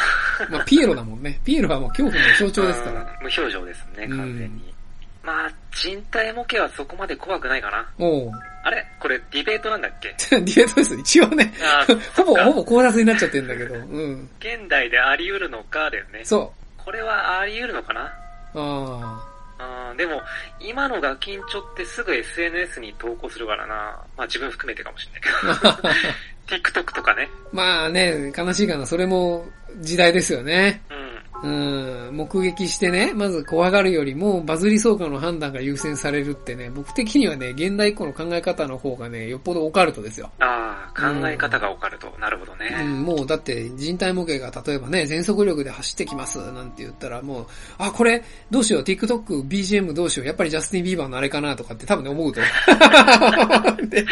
[0.48, 1.38] うん、まあ、ピエロだもんね。
[1.44, 3.04] ピエロはもう恐怖の象徴ですから。
[3.20, 4.74] 無表情ですね、完全に。
[5.22, 7.86] まあ、人体模型はそこまで怖くないかな。
[7.98, 8.32] お
[8.64, 8.84] あれ？
[9.00, 10.08] これディベートなんだっけ？
[10.40, 10.94] ディベートです。
[10.96, 11.52] 一応ね。
[12.16, 13.74] ほぼ、ほぼコーラスになっちゃってるんだけど。
[13.74, 14.30] うん。
[14.40, 16.20] 現代であり得るのかだよね。
[16.24, 16.82] そう。
[16.82, 18.00] これはあり得るのかな？
[18.02, 18.10] あ
[18.54, 19.28] あ。
[19.60, 20.22] あでも、
[20.60, 23.74] 今のガキンチョってすぐ SNS に投稿するからな。
[24.16, 26.82] まあ自分含めてかもしれないけど。
[26.82, 27.28] TikTok とかね。
[27.52, 28.86] まあね、悲しいかな。
[28.86, 29.46] それも
[29.80, 30.80] 時代ですよね。
[30.90, 31.07] うん。
[31.42, 40.30] うん、目撃してね、まず怖がるよりもバズりそうかの判断が優先されるってね、僕的にはね、現代以降の考え方の方がね、よっぽどオカルトですよ。
[40.40, 42.10] ああ、考え方がオカルト。
[42.12, 42.76] うん、なるほどね。
[42.80, 47.46] うん、もうだって人体模型が例えばね、全速力で走ってきますなんて言ったらもう、
[47.78, 52.40] あ、これどうしよう、TikTok、BGM どうしよう、やっぱりジャスティン・ビーバーのあれかなとかって多分ね思うと。
[53.86, 54.04] で、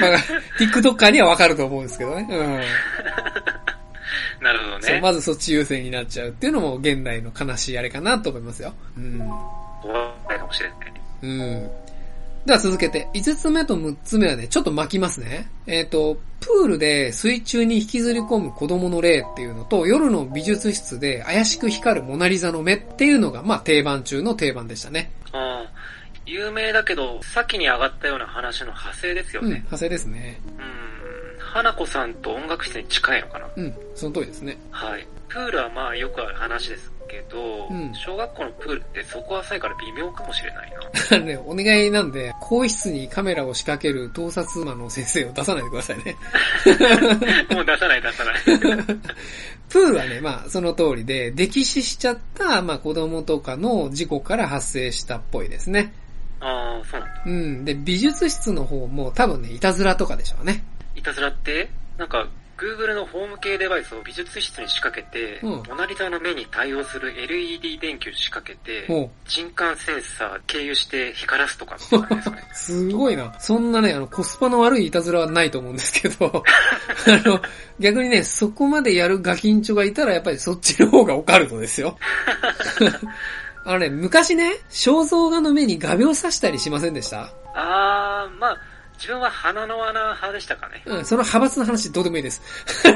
[0.00, 0.18] まあ、
[0.58, 2.28] TikToker にはわかると思うんですけどね。
[2.30, 3.57] うん
[4.40, 4.86] なるほどね。
[4.86, 8.72] そう、まずそっち優先になっちゃうっていうのも現代の悲しいあれかなと思いますよ。
[8.96, 9.18] うん。
[9.82, 10.78] 怖いかもしれない。
[11.22, 11.70] うん。
[12.46, 15.50] では続けて、5つ目と6つ目はね、ちょっと巻きますね。
[15.66, 25.10] えっ、ー、と、プールで水中に引きずり込む子供の霊っていうのと、夜の美術室で怪しく光るモナリザの目っていうのが、まあ定番中の定番でしたね。
[25.32, 25.72] ああ、
[26.24, 29.48] 有名だけど、先に上がったような話の派生ですよね。
[29.48, 30.40] うん、派生ですね。
[30.46, 30.97] うん。
[31.58, 33.48] 花子さんと音楽室に近いのかな？
[33.56, 34.56] うん、その通りですね。
[34.70, 35.04] はい。
[35.28, 40.72] プールはまあよくある話ですけど、うん、小学校のプールってそこ浅いから微妙かもしれない
[41.10, 41.18] な。
[41.18, 46.16] ね、お願いなんで、更衣室にカメラを仕掛ける盗撮魔の先生を出さないでくださいね。
[47.50, 48.34] もう出さない出さない。
[49.68, 55.92] プールはね、まあその通りで、溺死しちゃった、まあ子供とかの事故から発生したっぽいですね。
[56.38, 57.22] ああ、そうなんだ。
[57.26, 57.64] うん。
[57.64, 60.62] で、美術室の方も多分ね、いたずらとかでしょうね。
[60.98, 71.94] いたずらって、なんか、Google のホーム系デバイスを美術室に仕掛けて、うん、モナリザの目に対応する LED 電球仕掛けて、人感センサー経由して光らすとかす
[72.52, 73.32] すごいな。
[73.38, 76.42] そんなね、あの、コスパの悪いいたずらはないと思うんですけど、
[77.06, 77.40] あの、
[77.78, 81.96] 逆にね、そこまでやるガキンチョがいたら、やっぱりそっちの方がオカルトですよ。
[83.64, 87.30] あのね、昔ね、肖像画の目に画鋲刺したりしませんでした？
[87.54, 88.56] あー、まあ、
[88.98, 90.82] 自分は鼻の穴派でしたかね。
[90.84, 92.42] うん、その派閥の話どうでもいいです。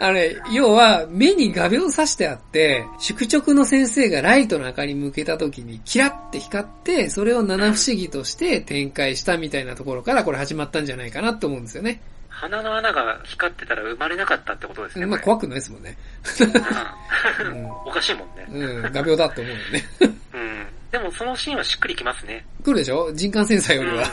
[0.00, 12.02] あれ、要は、目に画鋲刺してあって、宿直の先生がライトの明かり向けた時にキラッて光って、それを七不思議として展開したみたいなところからこれ始まったんじゃないかなと思うんですよね。
[12.28, 15.06] 鼻の穴が光ってたら生まれなかったってことですね。
[15.06, 15.96] まあ怖くないですもんね。
[17.40, 18.46] うん、 おかしいもんね。
[18.50, 19.84] うん、画鋲だって思うよね。
[20.34, 20.66] うん
[20.96, 22.46] でもそのシーンはしっくりきますね。
[22.64, 23.12] 来るでしょ？
[23.12, 24.04] 人感センサーよりは。
[24.04, 24.08] うん、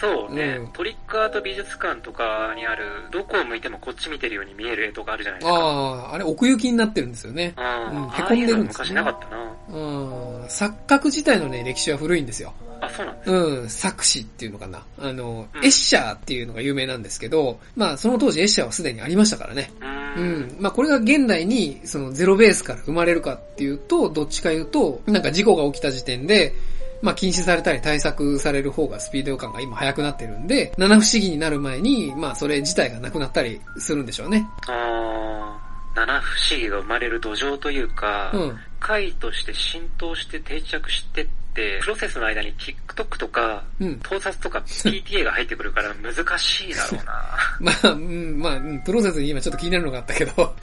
[0.00, 5.56] そうね、うん、トリックアート美術館とかにある、どこを向いてもこっち見てるように見える絵とかあるじゃないですか。
[5.56, 7.54] ああ、あれ奥行きになってるんですよね。
[7.56, 8.90] うん、へこんでるんですよ、ね。
[8.90, 9.56] 昔なかったな。
[9.68, 10.42] うん。
[10.46, 12.52] 錯覚自体のね、歴史は古いんですよ。
[12.80, 13.36] あ、そうなんですか？
[13.36, 14.82] うん、作詞っていうのかな。
[14.98, 19.70] あの、うん、エッシャーっていうのが有名なんですけど、まあその当時エッシャーはすでにありましたからね。
[20.16, 20.56] うん。
[20.58, 26.54] まあこれが現代にそのゼロベースから生まれるかっていうと、どっちか言うと、なんか事故が起きた時点で、
[27.02, 34.48] まあ禁止されたり対策される方がスピード感が今速くなってるんで、七不思議になる前に、まあそれ自体がなくなったりするんでしょうね。
[34.66, 41.37] あー、七不思議が生まれる土壌というか、うん、回として浸透して定着してって、
[41.80, 47.14] プロセスの間に TikTok とか、うん、盗撮とか PTA が入ってくるから難しいだろうな。
[47.60, 50.32] まあ、うん、まあ、プロセスに今ちょっと気になるのがあったけど、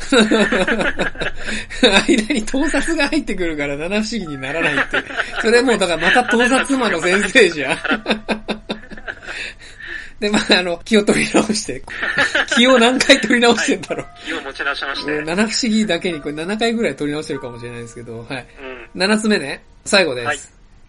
[2.08, 5.03] 間に盗撮が入ってくるから七不思議にならないって。
[5.41, 7.77] それもうだからまた盗撮魔の先生じゃん。
[10.19, 11.84] で、まあ、あの、気を取り直して、
[12.55, 14.08] 気を何回取り直してんだろう。
[14.25, 15.21] 気を持ち直しまして。
[15.21, 18.47] 七不思議だけにこれ7回ぐらい取り直してるかもしれないですけど、はい。
[18.95, 20.27] うん、7つ目ね、最後です。
[20.27, 20.39] はい、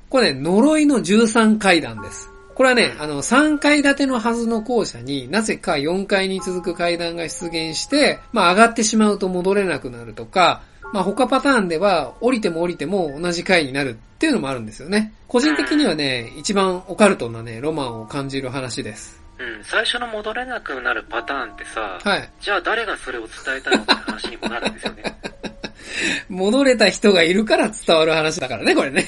[0.08, 2.30] これね、呪いの13階段です。
[2.54, 15.12] これはね、あの、3階建てのはずの校舎になぜか4階に続く階段が出現して、まあ上がってしまうと戻れなくなるとか、まあ他パターンでは降りても降りても同じ階になるっていうのもあるんですよね。
[15.28, 19.20] 個人的にはね、一番オカルトなね、ロマンを感じる話です。
[19.38, 22.30] うん、最初の戻れなくなるパターンってさ、はい。
[22.40, 25.02] じゃあ誰がそれを伝えたのって話にもなるんですよね。
[26.28, 29.04] 戻れた人がいるから伝わる話だからね、これね。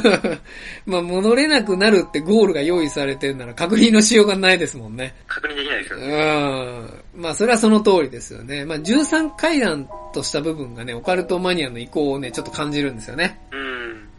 [0.86, 5.14] まあ、戻れなくなるってゴールが用意されてるなら確認のしようがないですもんね。
[5.26, 6.06] 確認できないですよね。
[7.16, 7.22] うん。
[7.22, 8.64] まあ、それはその通りですよね。
[8.64, 13.40] まあ、13階段とした部分がね、オカルトマニアの意向をね、ちょっと感じるんですよね。
[13.52, 13.65] うん。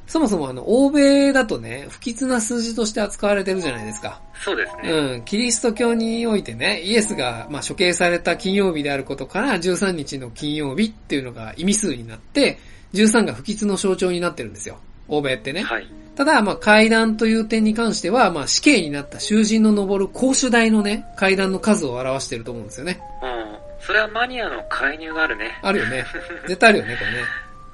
[0.08, 4.22] そもそもあの、欧米だとね、不吉な数字として扱われてるじゃないですか。
[4.43, 4.89] そうですね。
[4.89, 5.22] うん。
[5.24, 12.58] キリスト教においてね、イエスが、まあ、処刑された金曜日であることから、13日の金曜日っていうのが意味数になって、
[12.93, 14.80] 13が不吉の象徴になってるんですよ。
[15.10, 15.63] 欧米ってね。
[15.63, 15.88] はい。
[16.15, 23.02] ただ、まあ、階段という点に関しては、まあ、死刑になった囚人の登る公主台のね、階段の数を表してると思うんですよね。
[23.22, 23.86] うん。
[23.86, 25.60] それはマニアの介入があるね。
[25.62, 26.06] あるよね。
[26.48, 27.17] 絶対あるよね、これね。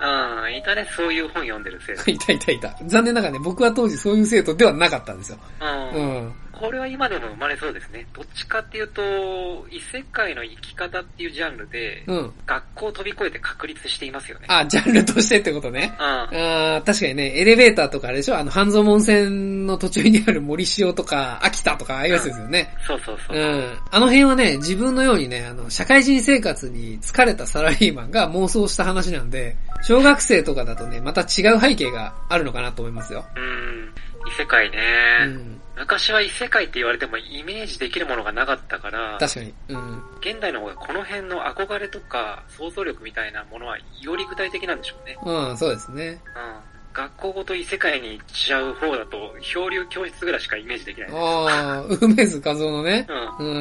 [0.03, 2.11] うん、いたね、そういう本読んでる生徒。
[2.11, 2.75] いたいたいた。
[2.85, 5.37] 残念ながらね、僕は当時そういう生徒ではなかったんですよ。
[5.61, 5.89] うん。
[5.91, 6.33] うん。
[6.63, 8.07] これは今でも生まれそうですね。
[8.13, 14.45] どっちかっていうと、異世界の生き方っていうジャンルで、うん、学校を飛び越えて確立していますよね。
[14.47, 15.93] あ、ジャンルとしてってことね。
[15.99, 16.05] うん。
[16.05, 18.37] あ確かにね、エレベーターとかあれでしょ？
[18.37, 22.73] あの、半蔵門線の途中にある森塩とか、秋田とかああいうやつですよね。
[22.87, 23.37] そうそうそう。
[23.37, 23.77] うん。
[23.91, 33.25] あの辺はね、自分のようにね、あの、社会人生活に疲れたサラリーマンが妄想した話なんで、小学生とかだとね、また違う背景があるのかなと思いますよ。
[33.35, 33.93] うん。
[34.25, 34.77] 異世界ね。
[35.25, 35.59] うん。
[35.77, 39.53] 昔は異世界って言われてもイメージできるものがなかったから、確かに。
[39.69, 40.03] うん。
[40.19, 45.17] 現代の方がこの辺の憧れとか想像力みたいなものはより具体的なんでしょうね。
[45.23, 46.21] うん、そうですね。
[46.35, 46.73] うん。
[46.93, 51.09] 学校ごと異世界に行っちゃう方だと、漂流教室ぐらいしかイメージできない。
[51.11, 53.07] ああ、梅津和夫のね。
[53.39, 53.47] うん。
[53.47, 53.53] う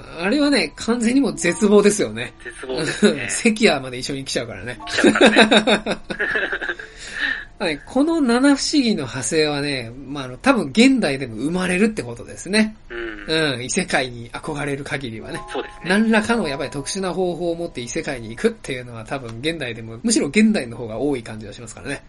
[0.00, 0.04] ん。
[0.20, 2.34] あれはね、完全にも絶望ですよね。
[2.44, 3.26] 絶望ですね。
[3.32, 4.78] 関谷まで一緒に来ちゃうからね。
[4.86, 5.98] 来ちゃうからね。
[7.58, 12.76] はい、この七不思議の派生はね、まあ、あの、多分現代でも生まれるってことですね。
[12.90, 13.54] うん。
[13.54, 15.40] うん、異世界に憧れる限りはね。
[15.52, 15.82] そうですね。
[15.86, 22.02] 何らかのやっぱり特殊な方法を持って異世界に行くっていうのは多分現代でも、むしろ現代の方が多い感じがしますからね。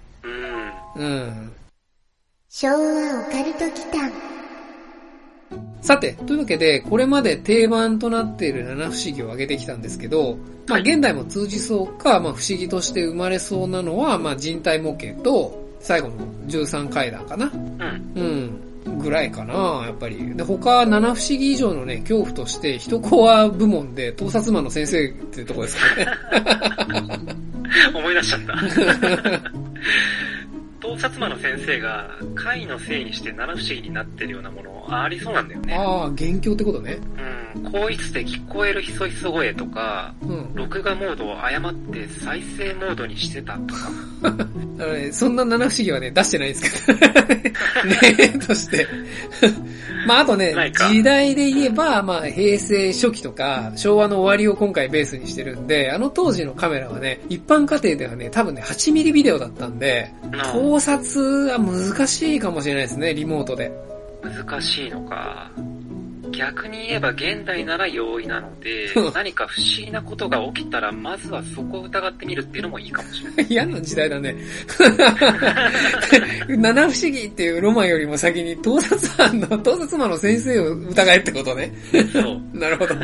[0.96, 1.04] うん。
[1.04, 1.52] うん。
[2.50, 4.12] 昭和オカルト期間。
[5.82, 10.38] さて、というわけで、これまで定番となっている七不思議を挙げてきたんですけど、
[10.68, 16.16] まあ現代も通じそうか、まあ不思議として生まれそうなのは、まあ人体模型と、最後の
[16.48, 17.52] 13階段かな。
[17.54, 18.12] うん。
[18.16, 19.00] うん。
[19.00, 19.54] ぐらいかな、
[19.86, 20.36] やっぱり。
[20.36, 26.08] で、他、七不思議以上のね、恐怖として、一コア部門で、盗撮魔の先生っていうとこですかね。
[27.94, 28.54] 思い出しちゃった。
[30.86, 35.74] 盗撮魔の先生が貝のせいにして七不思議になってるようなものありそうなんだよね。
[35.74, 37.00] ああ、元凶ってことね。
[37.56, 37.64] うん。
[37.64, 43.90] 更衣室で聞こえるひそひそ声とか、うん、録画モードを誤って再生モードにしてたとか。
[44.78, 47.00] あのね、そんな七不思議はね、出してないですけど。
[48.18, 48.88] 例として。
[50.06, 50.54] まあ、あとね、
[50.90, 60.14] 時代で言えば、まあ、平成初期とか、昭和の終わりを今回ベースにしてるんで、あの当時のカメラはね、一般家庭ではね、多分ね、8ミリビデオだったんで、
[60.76, 63.72] 盗撮は難しいかもしれないですね、リモートで。
[64.22, 65.50] 難しいのか。
[66.32, 73.46] 逆に言えば現代なら容易なので、何か不思議なことが起きたら、まずはそこを疑ってみるっていうのもいいかもしれない。
[73.48, 74.36] 嫌な時代だね。
[76.50, 81.74] 七不思議っていうロマンよりも先に盗撮犯の、盗撮魔の先生を疑えってことね。
[82.12, 82.42] そう。
[82.60, 82.96] なるほど。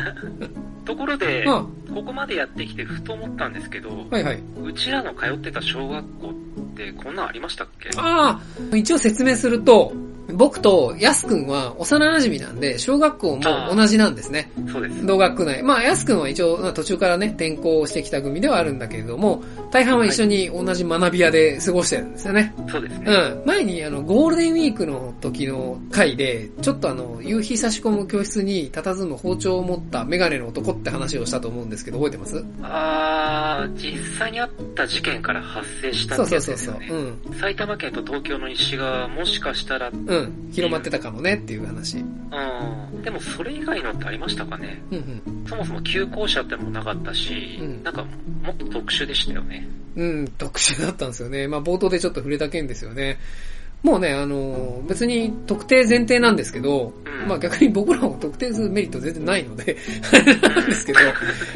[0.84, 4.42] ところで、ここまでやってきてふと思ったんですけど、はいはい。
[4.62, 6.32] うちらの通ってた小学校っ
[6.76, 7.90] てこんなんありましたっけ？
[7.96, 8.40] あ
[8.72, 9.92] あ、一応説明すると、
[10.28, 14.50] 僕とヤスくんは幼馴染なんで、小学校も同じなんですね。
[14.70, 15.06] そうです。
[15.06, 15.62] 同学内。
[15.62, 22.54] まあ、ヤスくんは一応、途中からね、転校してきた組ではあるんだけれども、大半は一緒に同じ学び屋で過ごしてるんですよね。
[22.70, 23.06] そうですね。
[23.08, 23.46] うん。
[23.46, 32.44] 前に、あの、ゴールデンウィークの時の回で、ちょっとあの、夕日差し込む教室に佇む包丁を持ったメガネの男って話をしたと思うんですけど、覚えてます？
[32.62, 36.86] あー、実際にあった事件から発生したってやつですよね。
[36.88, 37.32] そうそうそうそう。
[37.32, 37.40] うん。
[37.40, 40.11] 埼玉県と東京の西側、もしかしたら、うん。
[40.52, 41.98] 広まってたかもねっていう話。
[41.98, 43.02] うん。
[43.02, 44.82] でもそれ以外のってありましたかね。
[44.90, 45.46] うんうん。
[45.46, 48.04] そもそも急行車ってのもなかったし、うん、なんか
[48.42, 49.66] もっと特殊でしたよね。
[49.96, 51.48] うん、特殊だったんですよね。
[51.48, 53.18] まあ冒頭でちょっと触れた件ですよね。
[53.82, 59.76] もうね、あのー、別に特定前提なんですけど、うん、まあ逆に僕らも特定するメリット全然ないので
[60.40, 60.98] なんですけど、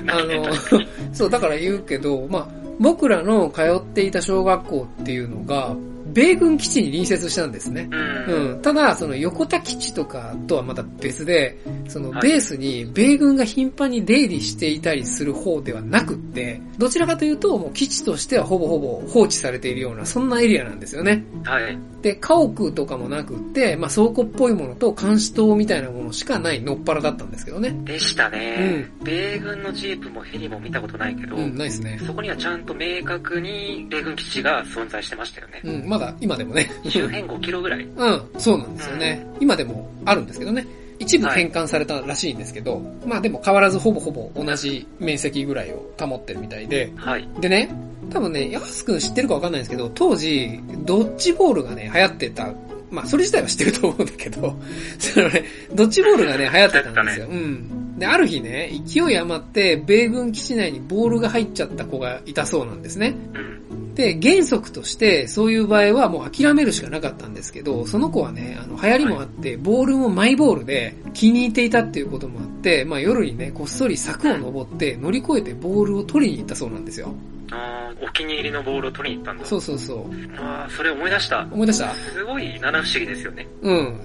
[0.08, 5.76] あのー、そう、だから言うけど、まあ僕らの通っていた小学校っていうのが、
[6.12, 7.88] 米軍基地に隣接したんですね。
[7.90, 8.62] うん。
[8.62, 21.24] ただ、その横田基地とかとはまた別で、そのベースに米軍が頻繁に出入りしていたりする方ではなくって、どちらかというと、もう基地としてはほぼほぼ放置されているような、そんなエリアなんですよね。
[21.44, 21.78] はい。
[22.02, 27.76] で、家屋とかもなくって、まあ倉庫っぽいものと監視塔みたいなものしかないのっぱらだったんですけどね。
[27.84, 28.88] でしたね。
[29.00, 29.04] うん。
[29.04, 31.98] 米軍のジープもヘリも見たことないけど、うん、ないですね。
[32.06, 35.60] そこにはちゃんと明確に米軍基地が存在してましたよね。
[35.64, 36.70] うん、まだ今でもね。
[36.88, 39.26] 周辺5キロぐらいうん、そうなんですよね。
[39.34, 40.66] うん、今でもあるんですけどね。
[40.98, 47.28] 一部変換されたらしいんですけど、はい、まあでも変わらずほぼほぼ同じ面積ぐらいを保ってるみたいで、はい。
[47.40, 47.70] でね、
[48.10, 52.52] 多分ね、ヤスくん知ってるかわかんないんですけど、当時、ドッジボールがね、流行ってた。
[52.88, 54.56] まあ、それ自体は知ってると思うんだけど、
[54.98, 55.44] そのね、
[55.74, 57.26] ドッジボールがね、流行ってたんですよ。
[57.26, 57.98] ね、うん。
[57.98, 63.16] で、ある日ね、勢い余って、米軍基地内にボールが入っちゃった子がいたそうなんですね。
[63.34, 63.65] うん。
[63.96, 77.14] で、原則としてそういう場合はもう諦めるしかなかったんですけど、その子はね、あの、流行りもあって、ボールもマイボールで気に入っていたっていうこともあって、まあ夜にね、こっそり柵を登って乗り越えてボールを取りに行ったそうなんですよ。
[77.50, 79.46] ああ、お気に入りのボールを取りに行ったんだ。
[79.46, 79.98] そうそうそう。
[80.38, 81.48] ああ、それ思い出した。
[81.50, 81.94] 思い出した？
[81.94, 83.46] すごい七不思議ですよね。
[83.62, 84.00] うん。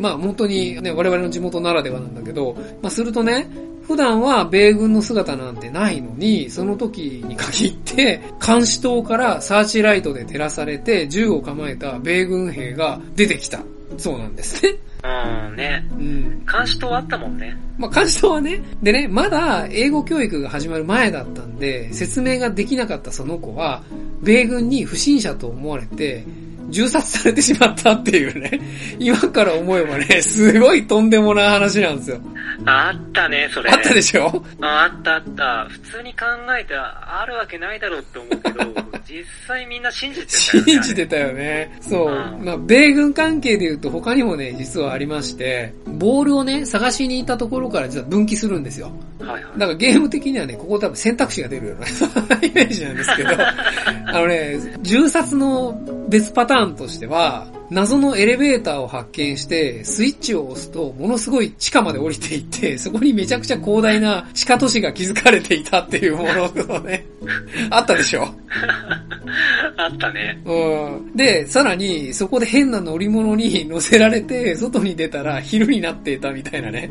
[0.00, 3.48] まあ本当にね、我々の地元ならではなんだけど、まあするとね、
[3.86, 13.60] 普段は米軍の姿なんてないのに、その時に限って、監視塔からサーチライトで照らされて、銃を構えた米軍兵が出てきた。
[13.96, 14.74] そうなんですね。
[15.04, 15.86] うん、ね。
[15.92, 16.44] うん。
[16.44, 17.56] 監視塔あったもんね。
[17.78, 18.60] まあ、監視塔はね。
[18.82, 23.84] でね、まだ英語教育が始まる前だったんで、説明ができなかったその子は、
[24.22, 26.24] 米軍に不審者と思われて、
[26.68, 28.60] 銃殺されてしまったっていうね。
[28.98, 32.20] 今から思えばね、すごいとんでもない話なんですよ。
[32.64, 33.70] あったね、それ。
[33.70, 34.42] あったでしょ？
[34.60, 35.66] あったあった。
[35.68, 36.24] 普通に考
[36.58, 38.64] えたら、あるわけないだろうって思うけど、
[39.08, 40.72] 実際みんな信じてたよね。
[40.72, 41.78] 信じてたよね。
[41.80, 42.44] そう。
[42.44, 48.90] まあ、米軍関係で言うと他にもね、実はありまして、ボールをね、探しに行ったところから実は分岐するんですよ。
[49.20, 49.42] はいはい。
[49.58, 51.86] だからゲーム的にはね、ここ多分選択肢が出るような
[52.46, 67.04] イメージなんですけど、あのね、銃殺の別パターンとしては、謎のエレベーターを発見して、スイッチを押すと、ものすごい地下まで降りていって、そこにめちゃくちゃ広大な地下都市が築かれていたっていうものがね、
[67.70, 68.28] あったでしょ？
[69.76, 70.40] あったね。
[70.44, 71.16] うん。
[71.16, 76.88] で、さらに、そこで変な乗り物に 乗せられて、外に出たら昼になっていたみたいなね。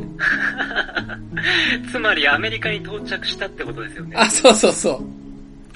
[1.91, 4.15] つまりアメリカに到着したってことですよね。
[4.17, 5.24] あ、そうそうそう。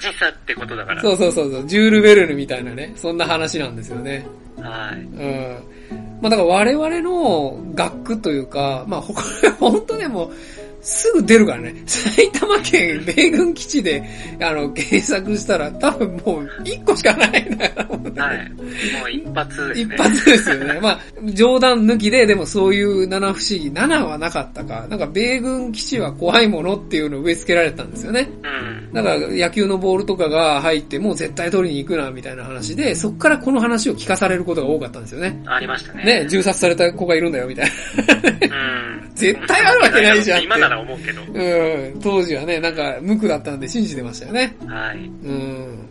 [0.00, 1.02] 時差ってことだから。
[1.02, 4.26] そうそうそうそう、ジュール・ベルヌみたいなね、そんな話なんですよね。
[4.56, 5.00] はい。
[5.00, 5.56] うん。
[6.20, 9.22] まあだから我々の学区というか、まあ他、
[9.58, 10.32] 本当でも、
[10.82, 11.74] すぐ出るからね。
[11.86, 14.02] 埼玉県米軍基地で、
[14.40, 17.72] あの、検索したら多分もう1個しかないんだよ。
[18.16, 18.50] はい。
[18.50, 18.62] も
[19.06, 19.94] う一発ですね。
[19.94, 20.80] 一発ですよね。
[20.80, 21.00] まあ、
[21.32, 24.86] 冗談抜きで、でもそういう七不思議、7はなかったか。
[24.88, 28.30] なんか米軍基地は怖いものっていうのを植え付けられたんですよね。
[28.42, 28.92] うん。
[28.92, 35.42] だから野球のボールとかが入ってもう絶対取りに行くな、みたいな話で、そっからこの話を聞かされることが多かったんですよね。
[35.46, 36.04] ありましたね。
[36.04, 38.56] ね、銃殺された子がいるんだよ、みたいな。
[38.56, 39.10] うん。
[39.14, 41.22] 絶対あるわけないじゃん今なら思うけど。
[41.22, 42.00] うん。
[42.00, 44.56] 当時はね、なんか無垢だったんで信じてましたよね。
[44.66, 44.98] はい。
[44.98, 45.88] うん。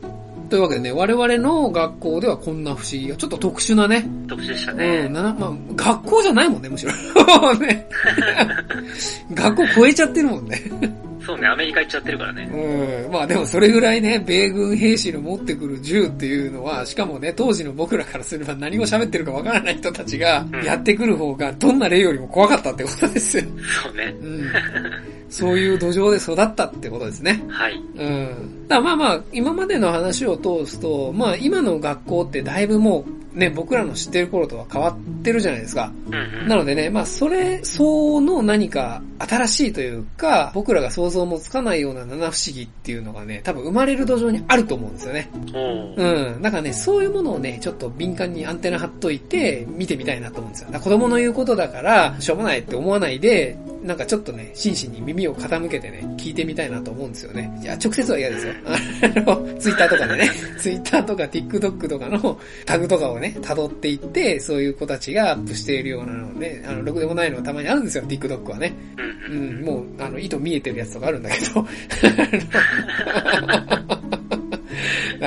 [0.49, 4.07] というわけでね、我々の学校ではこんな不思議が、ちょっと特殊なね。
[4.27, 5.05] 特殊でしたね。
[5.07, 6.91] うん、なまあ、学校じゃないもんね、むしろ。
[7.59, 7.87] ね。
[9.33, 10.59] 学校超えちゃってるもんね。
[11.25, 12.49] そうね、アメリカ行っちゃってるからね。
[12.51, 13.11] うん。
[13.11, 23.43] まあでもそれぐらいね、米軍兵士の持ってくる銃っていうのは、しかもね、当時の僕らからすれば何を喋ってるかわからない人たちが、やってくる方が、どんな例よりも怖かったってことですよ。
[23.83, 24.15] そうね。
[24.21, 24.51] うん。
[25.29, 27.43] そういう土壌で育ったってことですね。
[27.49, 27.79] はい。
[27.95, 28.67] うん。
[28.67, 35.91] だまあまあ、今までの話を通すと、まあ今の学校ってだいぶもうね、僕らの知ってる頃とは変わってるじゃないですか。
[36.47, 45.29] なのでね、まあそれ相応の何か新しいというか、僕らが想像もつかないような七不思議っていうのがね、多分生まれる土壌にあると思うんですよね。
[45.97, 46.41] うん。
[46.41, 50.79] だからね、そういうものをね、ちょっと敏感にアンテナ張っといて、見てみたいなと思うんですよ。
[50.79, 57.57] 子供の言うことだから、しょうもないって思わないで、なんかちょっとね、真摯に耳を傾けてね、聞いてみたいなと思うんですよね。
[57.61, 58.53] いや、直接は嫌ですよ。
[58.65, 60.29] あの、ツイッターとかでね、
[60.59, 68.73] ツイッターとか TikTok とかのタグとかをね、辿っていって、そういう子たちがアップしているようなのね、あの、ろくでもないのはたまにあるんですよ、TikTok はね。
[69.29, 71.65] うん、もう、あの、糸見えてるやつとかあるんだけど。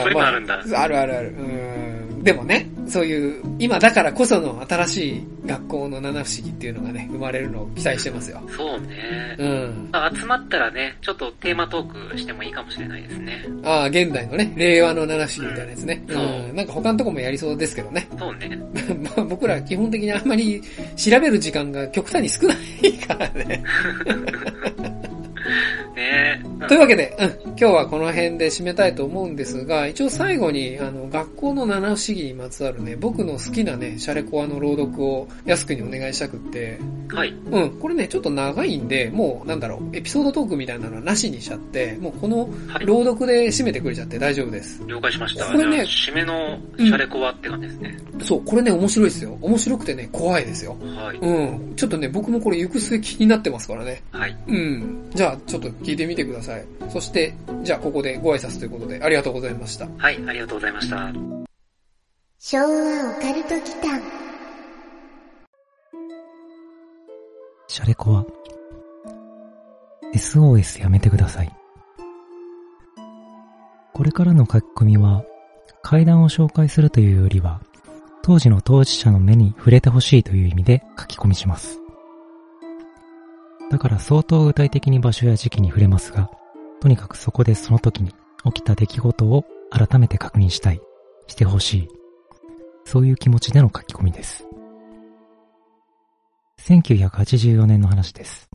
[0.02, 0.64] それも あるんだ。
[0.74, 1.28] あるあるある。
[1.28, 1.91] うん。
[2.22, 8.40] でもね、そういう、今だからこその新しい学校の七不思議っていうのがね、生まれるのを期待してますよ。
[8.56, 9.36] そうね。
[9.38, 9.90] うん。
[10.16, 13.44] 集まったらね、ちょっとテーマトークしてもいいかもしれないですね。
[13.64, 16.04] ああ、現代のね、令和の七不思議みたいなやつね。
[16.06, 16.18] うん。
[16.50, 18.06] うん、なんか他のとこもやりそうですけどね。
[18.16, 18.56] そうね。
[19.16, 20.62] まあ僕ら基本的にあんまり
[20.96, 23.64] 調べる時間が極端に少ないからね。
[25.94, 36.78] ねというわけで、うん、今日はこの辺で締めたいと思うんですが、一応最後に、あの、学校の七不思議にまつわるね、僕の好きなね、シャレコアの朗読を安くにお願いしたくって、
[37.08, 37.34] はい。
[37.50, 42.48] うん、これね、ちょっと長いんで、もう、なんだろう、エピソードトークみたいなのはなしにしちゃって、もうこの
[42.84, 44.82] 朗読で締めてくれちゃって大丈夫です。
[44.86, 45.46] 了解しました。
[45.46, 48.20] これね、締めのシャレコアって感じですね、うん。
[48.20, 49.36] そう、これね、面白いですよ。
[49.40, 50.76] 面白くてね、怖いですよ。
[50.80, 51.18] はい。
[51.18, 51.74] うん。
[51.76, 54.02] ちょっとね、僕もこれ行く末気になってますからね。
[54.12, 54.36] はい。
[54.46, 55.10] うん。
[55.14, 56.64] じゃあ、ちょっと聞いてみてください。
[56.90, 59.88] そして、じゃあここでご挨拶ということで、ありがとうございました。
[59.98, 61.12] はい、ありがとうございました。
[62.38, 64.00] 昭和オカルト期間。
[67.68, 68.26] シャレコは、
[70.14, 71.50] SOS やめてください。
[73.94, 75.24] これからの書き込みは、
[75.82, 77.60] 階段を紹介するというよりは、
[78.22, 81.81] 当時の当事者の目に触れてほしいという意味で書き込みします。
[83.72, 86.30] だから相当具体的に場所や時期に触れますが、
[86.80, 88.10] とにかくそこでその時に
[88.44, 90.82] 起きた出来事を改めて確認したい、
[91.26, 91.88] してほしい。
[92.84, 94.46] そういう気持ちでの書き込みです。
[96.60, 98.50] 1984年の話です。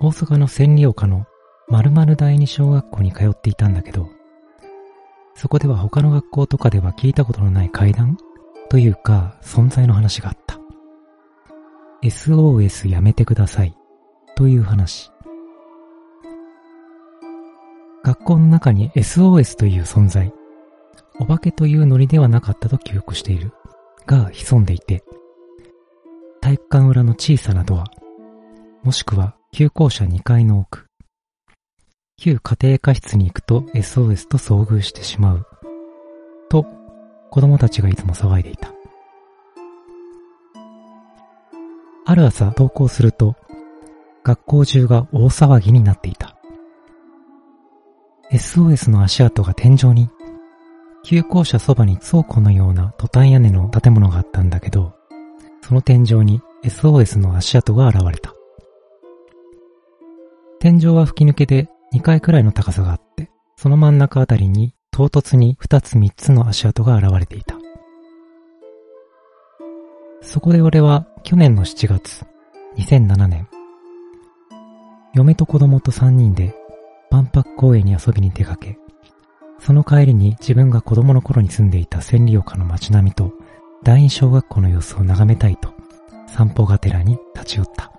[0.00, 1.26] 大阪の千里丘の
[1.68, 4.08] 〇〇第二小学校に通っていたんだけど、
[5.36, 8.18] そこでは他の学校とかでは聞いたことのない階段
[8.68, 10.58] というか存在の話があった。
[12.02, 13.74] SOS やめてください
[14.36, 15.10] という話。
[18.04, 20.32] 学校の中に SOS という存在、
[21.18, 23.52] お化けというノリではなかったと記憶している。
[24.08, 25.04] が潜んでいて、
[26.40, 27.84] 体育館裏の小さなドア、
[28.82, 30.86] もしくは旧校舎2階の奥、
[32.16, 35.46] 旧家庭科室に行くと SOS と遭遇してしまう。
[36.48, 36.64] と、
[37.30, 38.72] 子供たちがいつも騒いでいた。
[42.10, 43.36] ある朝登校すると、
[44.24, 46.38] 学校中が大騒ぎになっていた。
[48.32, 50.08] SOS の足跡が天井に、
[51.04, 54.94] 旧校舎そばに倉庫のようなトタン屋根の建物があったんだけど、
[55.60, 58.32] その天井に SOS の足跡が現れた。
[60.60, 67.57] 天井は吹き抜けで2階くらいの高さがあって、その真ん中あたりに唐突に2つ3つの足跡が現れていた。
[70.20, 72.26] そこで俺は去年の7月、
[72.76, 73.48] 2007年、
[75.14, 76.54] 嫁と子供と3人で
[77.10, 78.78] 万博公園に遊びに出かけ、
[79.58, 83.32] その帰りに自分が子供の頃に住んでいた千里丘の街並みと
[83.82, 85.72] 第二小学校の様子を眺めたいと
[86.26, 87.92] 散歩がてらに立ち寄った。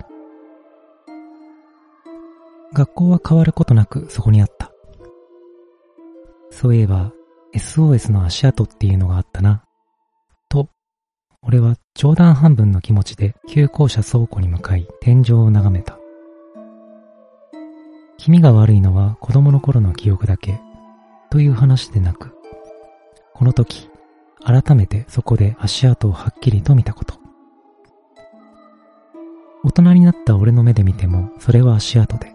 [2.72, 4.72] 学校は変わることなくそこにあった。
[6.52, 7.12] そういえば
[7.56, 9.64] SOS の足跡っていうのがあったな。
[11.42, 15.98] 俺は冗談半分の気持ちで旧校舎倉庫に向かい天井を眺めた。
[18.18, 20.60] 気味が悪いのは子供の頃の記憶だけ
[21.30, 22.36] という話でなく、
[23.34, 23.90] この時、
[24.44, 27.16] 改めてそこで足跡をはっきりと見たこと。
[29.64, 32.34] 大人になった俺の目で見てもそれは足跡で、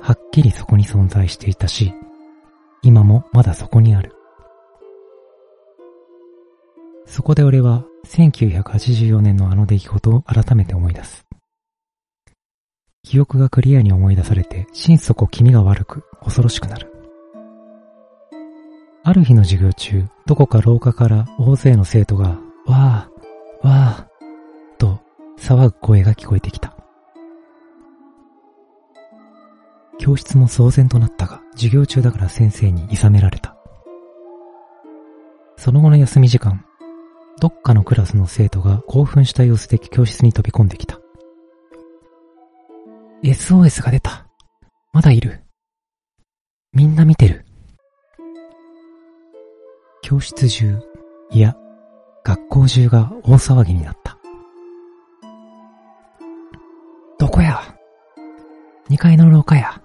[0.00, 1.92] はっきりそこに存在していたし、
[2.82, 4.14] 今もまだそこにある。
[7.04, 11.24] そこで俺は1984年のあの出来事を改めて思い出す。
[13.02, 16.92] 記憶がクリアに思い出されて、心底気味が悪く、恐ろしくなる。
[19.04, 25.00] ある日の授業中、どこか廊下から大勢の生徒が、わー、わー、と
[25.38, 26.76] 騒ぐ声が聞こえてきた。
[29.98, 33.56] 教室も騒然となったが、授業中だから先生に諌められた。
[35.56, 36.64] その後の休み時間、
[37.42, 41.00] どっかのクラスの生徒が興奮した様子で教室に飛び込んできた。
[43.24, 44.28] SOS が出た。
[44.92, 45.42] まだいる。
[46.72, 47.44] みんな見てる。
[50.02, 50.78] 教室中、
[51.32, 51.56] いや、
[52.22, 54.16] 学校中が大騒ぎになった。
[57.18, 57.60] どこや
[58.88, 59.82] ?2 階の廊下や。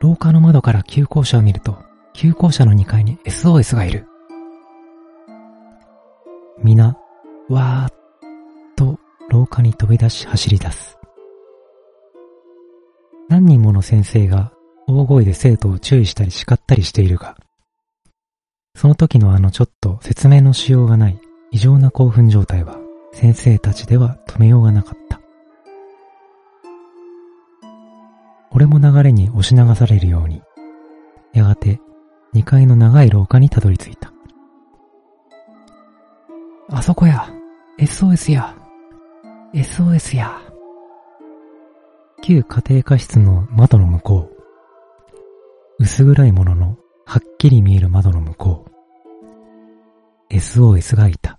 [0.00, 1.78] 廊下の窓から急行車を見ると、
[2.12, 4.08] 急行車の2階に SOS がいる。
[6.62, 6.96] 皆、
[7.48, 7.94] わーっ
[8.76, 8.98] と
[9.28, 10.98] 廊下に飛び出し走り出す。
[13.28, 14.52] 何人もの先生が
[14.86, 17.36] 大声で生徒を注意したり叱ったりしているが、
[18.74, 21.18] その時のあのちょっと説明のしようがない
[21.50, 22.78] 異常な興奮状態は
[23.12, 25.20] 先生たちでは止めようがなかった。
[28.50, 30.42] 俺も流れに押し流されるように、
[31.34, 31.80] やがて
[32.34, 34.15] 2階の長い廊下にたどり着いた。
[36.68, 37.32] あそこや
[37.78, 38.56] !SOS や
[39.54, 40.40] !SOS や
[42.22, 44.30] 旧家庭科室の窓の向こ
[45.78, 45.82] う。
[45.84, 48.64] 薄暗いものの、はっきり見える窓の向こ
[50.30, 50.34] う。
[50.34, 51.38] SOS がいた。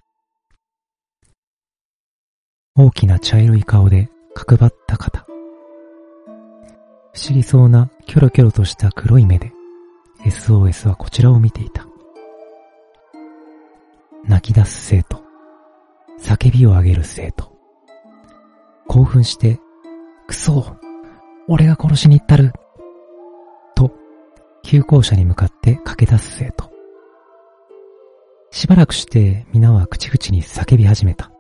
[2.76, 5.26] 大きな茶色い顔で角張った肩。
[7.14, 9.52] 不思議そうなキョロキョロとした黒い目で
[10.24, 11.87] SOS はこちらを見ていた。
[14.28, 15.24] 泣き出す生徒。
[16.20, 17.56] 叫びを上げる生徒。
[18.88, 19.60] 興奮して
[20.28, 20.76] くそ
[21.48, 22.52] 俺が殺しに行ったる
[23.76, 23.92] と、
[24.64, 26.70] 急行車に向かって駆け出す生徒。
[28.52, 31.32] しばらくして皆は口々に叫び始めた。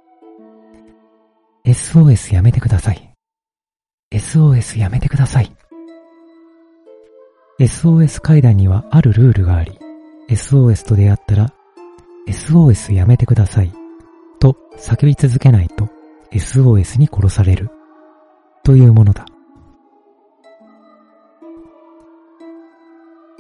[1.65, 3.13] SOS やめてください。
[4.13, 5.53] SOS やめてください。
[7.59, 9.77] SOS 階段にはあるルールがあり、
[10.29, 11.53] SOS と出会ったら
[12.27, 13.71] SOS やめてください
[14.39, 15.89] と叫び続けないと
[16.31, 17.69] SOS に殺される
[18.63, 19.25] というものだ。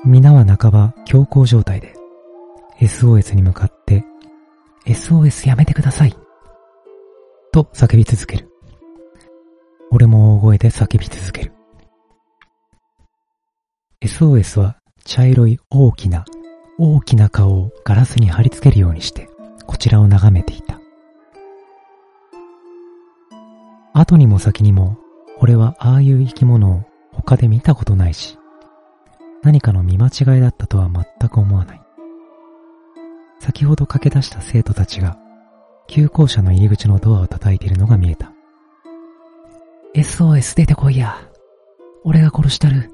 [0.05, 1.93] 皆は半ば強行状態で
[2.79, 4.05] SOS に向かって
[4.85, 6.15] SOS やめてください
[7.51, 8.49] と叫び続ける。
[9.91, 11.53] 俺も大声で叫び続ける。
[14.01, 16.23] SOS は茶色い大きな
[16.79, 19.29] 大きな顔をガラスに貼り付けるようにして
[19.65, 20.79] こちらを眺めていた。
[23.93, 24.97] 後にも先にも
[25.39, 28.37] 俺はああいう生き物を他で見たことないし、
[29.41, 31.81] 何かの見間違いだったとは全く思わない。
[33.39, 35.17] 先ほど駆け出した生徒たちが、
[35.87, 38.31] 急行車の入り口のドアを叩いているのが見えた。
[39.95, 41.17] SOS 出てこいや。
[42.03, 42.91] 俺が殺したる。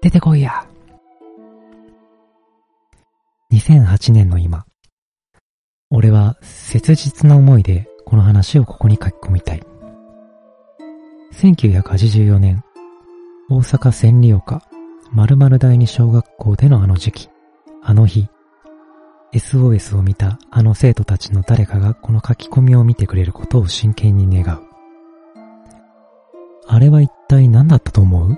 [0.00, 0.66] 出てこいや。
[3.54, 4.64] 2008年の今、
[5.88, 9.62] 俺は切実な思いでこの話をここに書き込みたい。
[11.34, 12.64] 1984年、
[13.48, 14.66] 大阪千里岡
[15.12, 17.28] 〇〇第二小学校でのあの時期、
[17.80, 18.26] あの日、
[19.32, 24.62] SOS を見たあの生徒たちの誰かがこの書き込みを見てくれることを真剣に願う。
[26.66, 28.36] あれは一体何だったと思う？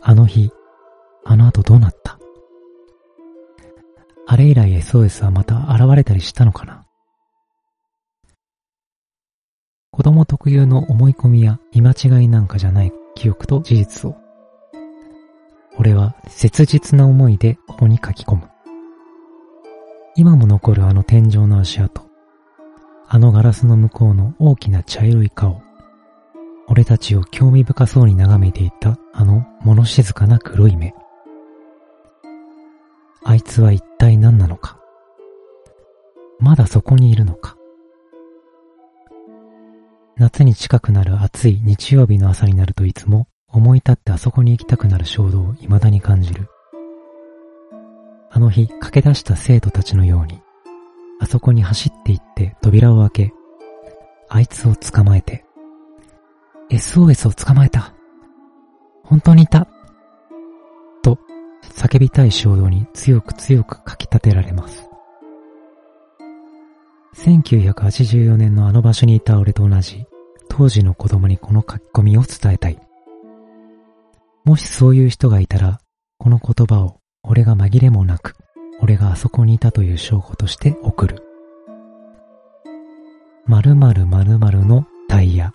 [0.00, 0.50] あの日、
[1.26, 2.18] あの後どうなった？
[4.32, 6.86] あれ以来 SOS はまた現れたりしたのかな？
[9.90, 14.16] 子供特有の思い込みや見間違いなんかじゃない記憶と事実を、
[15.78, 18.48] 俺は切実な思いでここに書き込む。
[20.16, 22.00] 今も残るあの天井の足跡、
[23.08, 25.60] あのガラスの向こうの大きな茶色い顔、
[26.68, 30.94] 俺たちを興味深そうに眺めていたあの物静かな黒い目。
[33.24, 34.78] あいつは一体何なのか？
[36.40, 37.56] まだそこにいるのか？
[40.16, 46.48] 夏に近くなる暑い日曜日の朝になるといつも思い立ってあそこに行きたくなる衝動を未だに感じる。
[48.30, 50.40] あの日駆け出した生徒たちのように、
[51.20, 53.32] あそこに走って行って扉を開け、
[54.28, 55.44] あいつを捕まえて、
[56.70, 57.94] SOS を捕まえた。
[59.04, 59.68] 本当にいた。
[61.72, 64.88] 叫びたい衝動に強く強く書き立てられます。
[67.16, 70.06] 1984年のあの場所にいた俺と同じ
[70.48, 72.78] 当時の子供にこの書き込みを伝えたい。
[74.44, 75.78] もしそういう人がいたら、
[76.18, 78.34] この言葉を俺が紛れもなく、
[78.80, 81.22] 俺があそこにいたという証拠として送る。
[83.46, 85.52] 〇〇〇〇のタイヤ。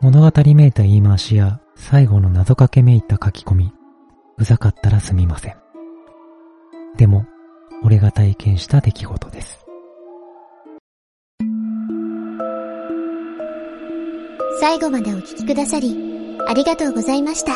[0.00, 3.72] 物語めいた言い回しや最後の謎かけめいた書き込み、
[4.36, 5.56] うざかったらすみません。
[6.96, 7.26] でも、
[7.82, 9.64] 俺が体験した出来事です。
[14.60, 17.54] 最後までお聞きくださり、ありがとうございました。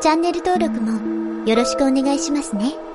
[0.00, 2.85] チャンネル登録もよろしくお願いしますね。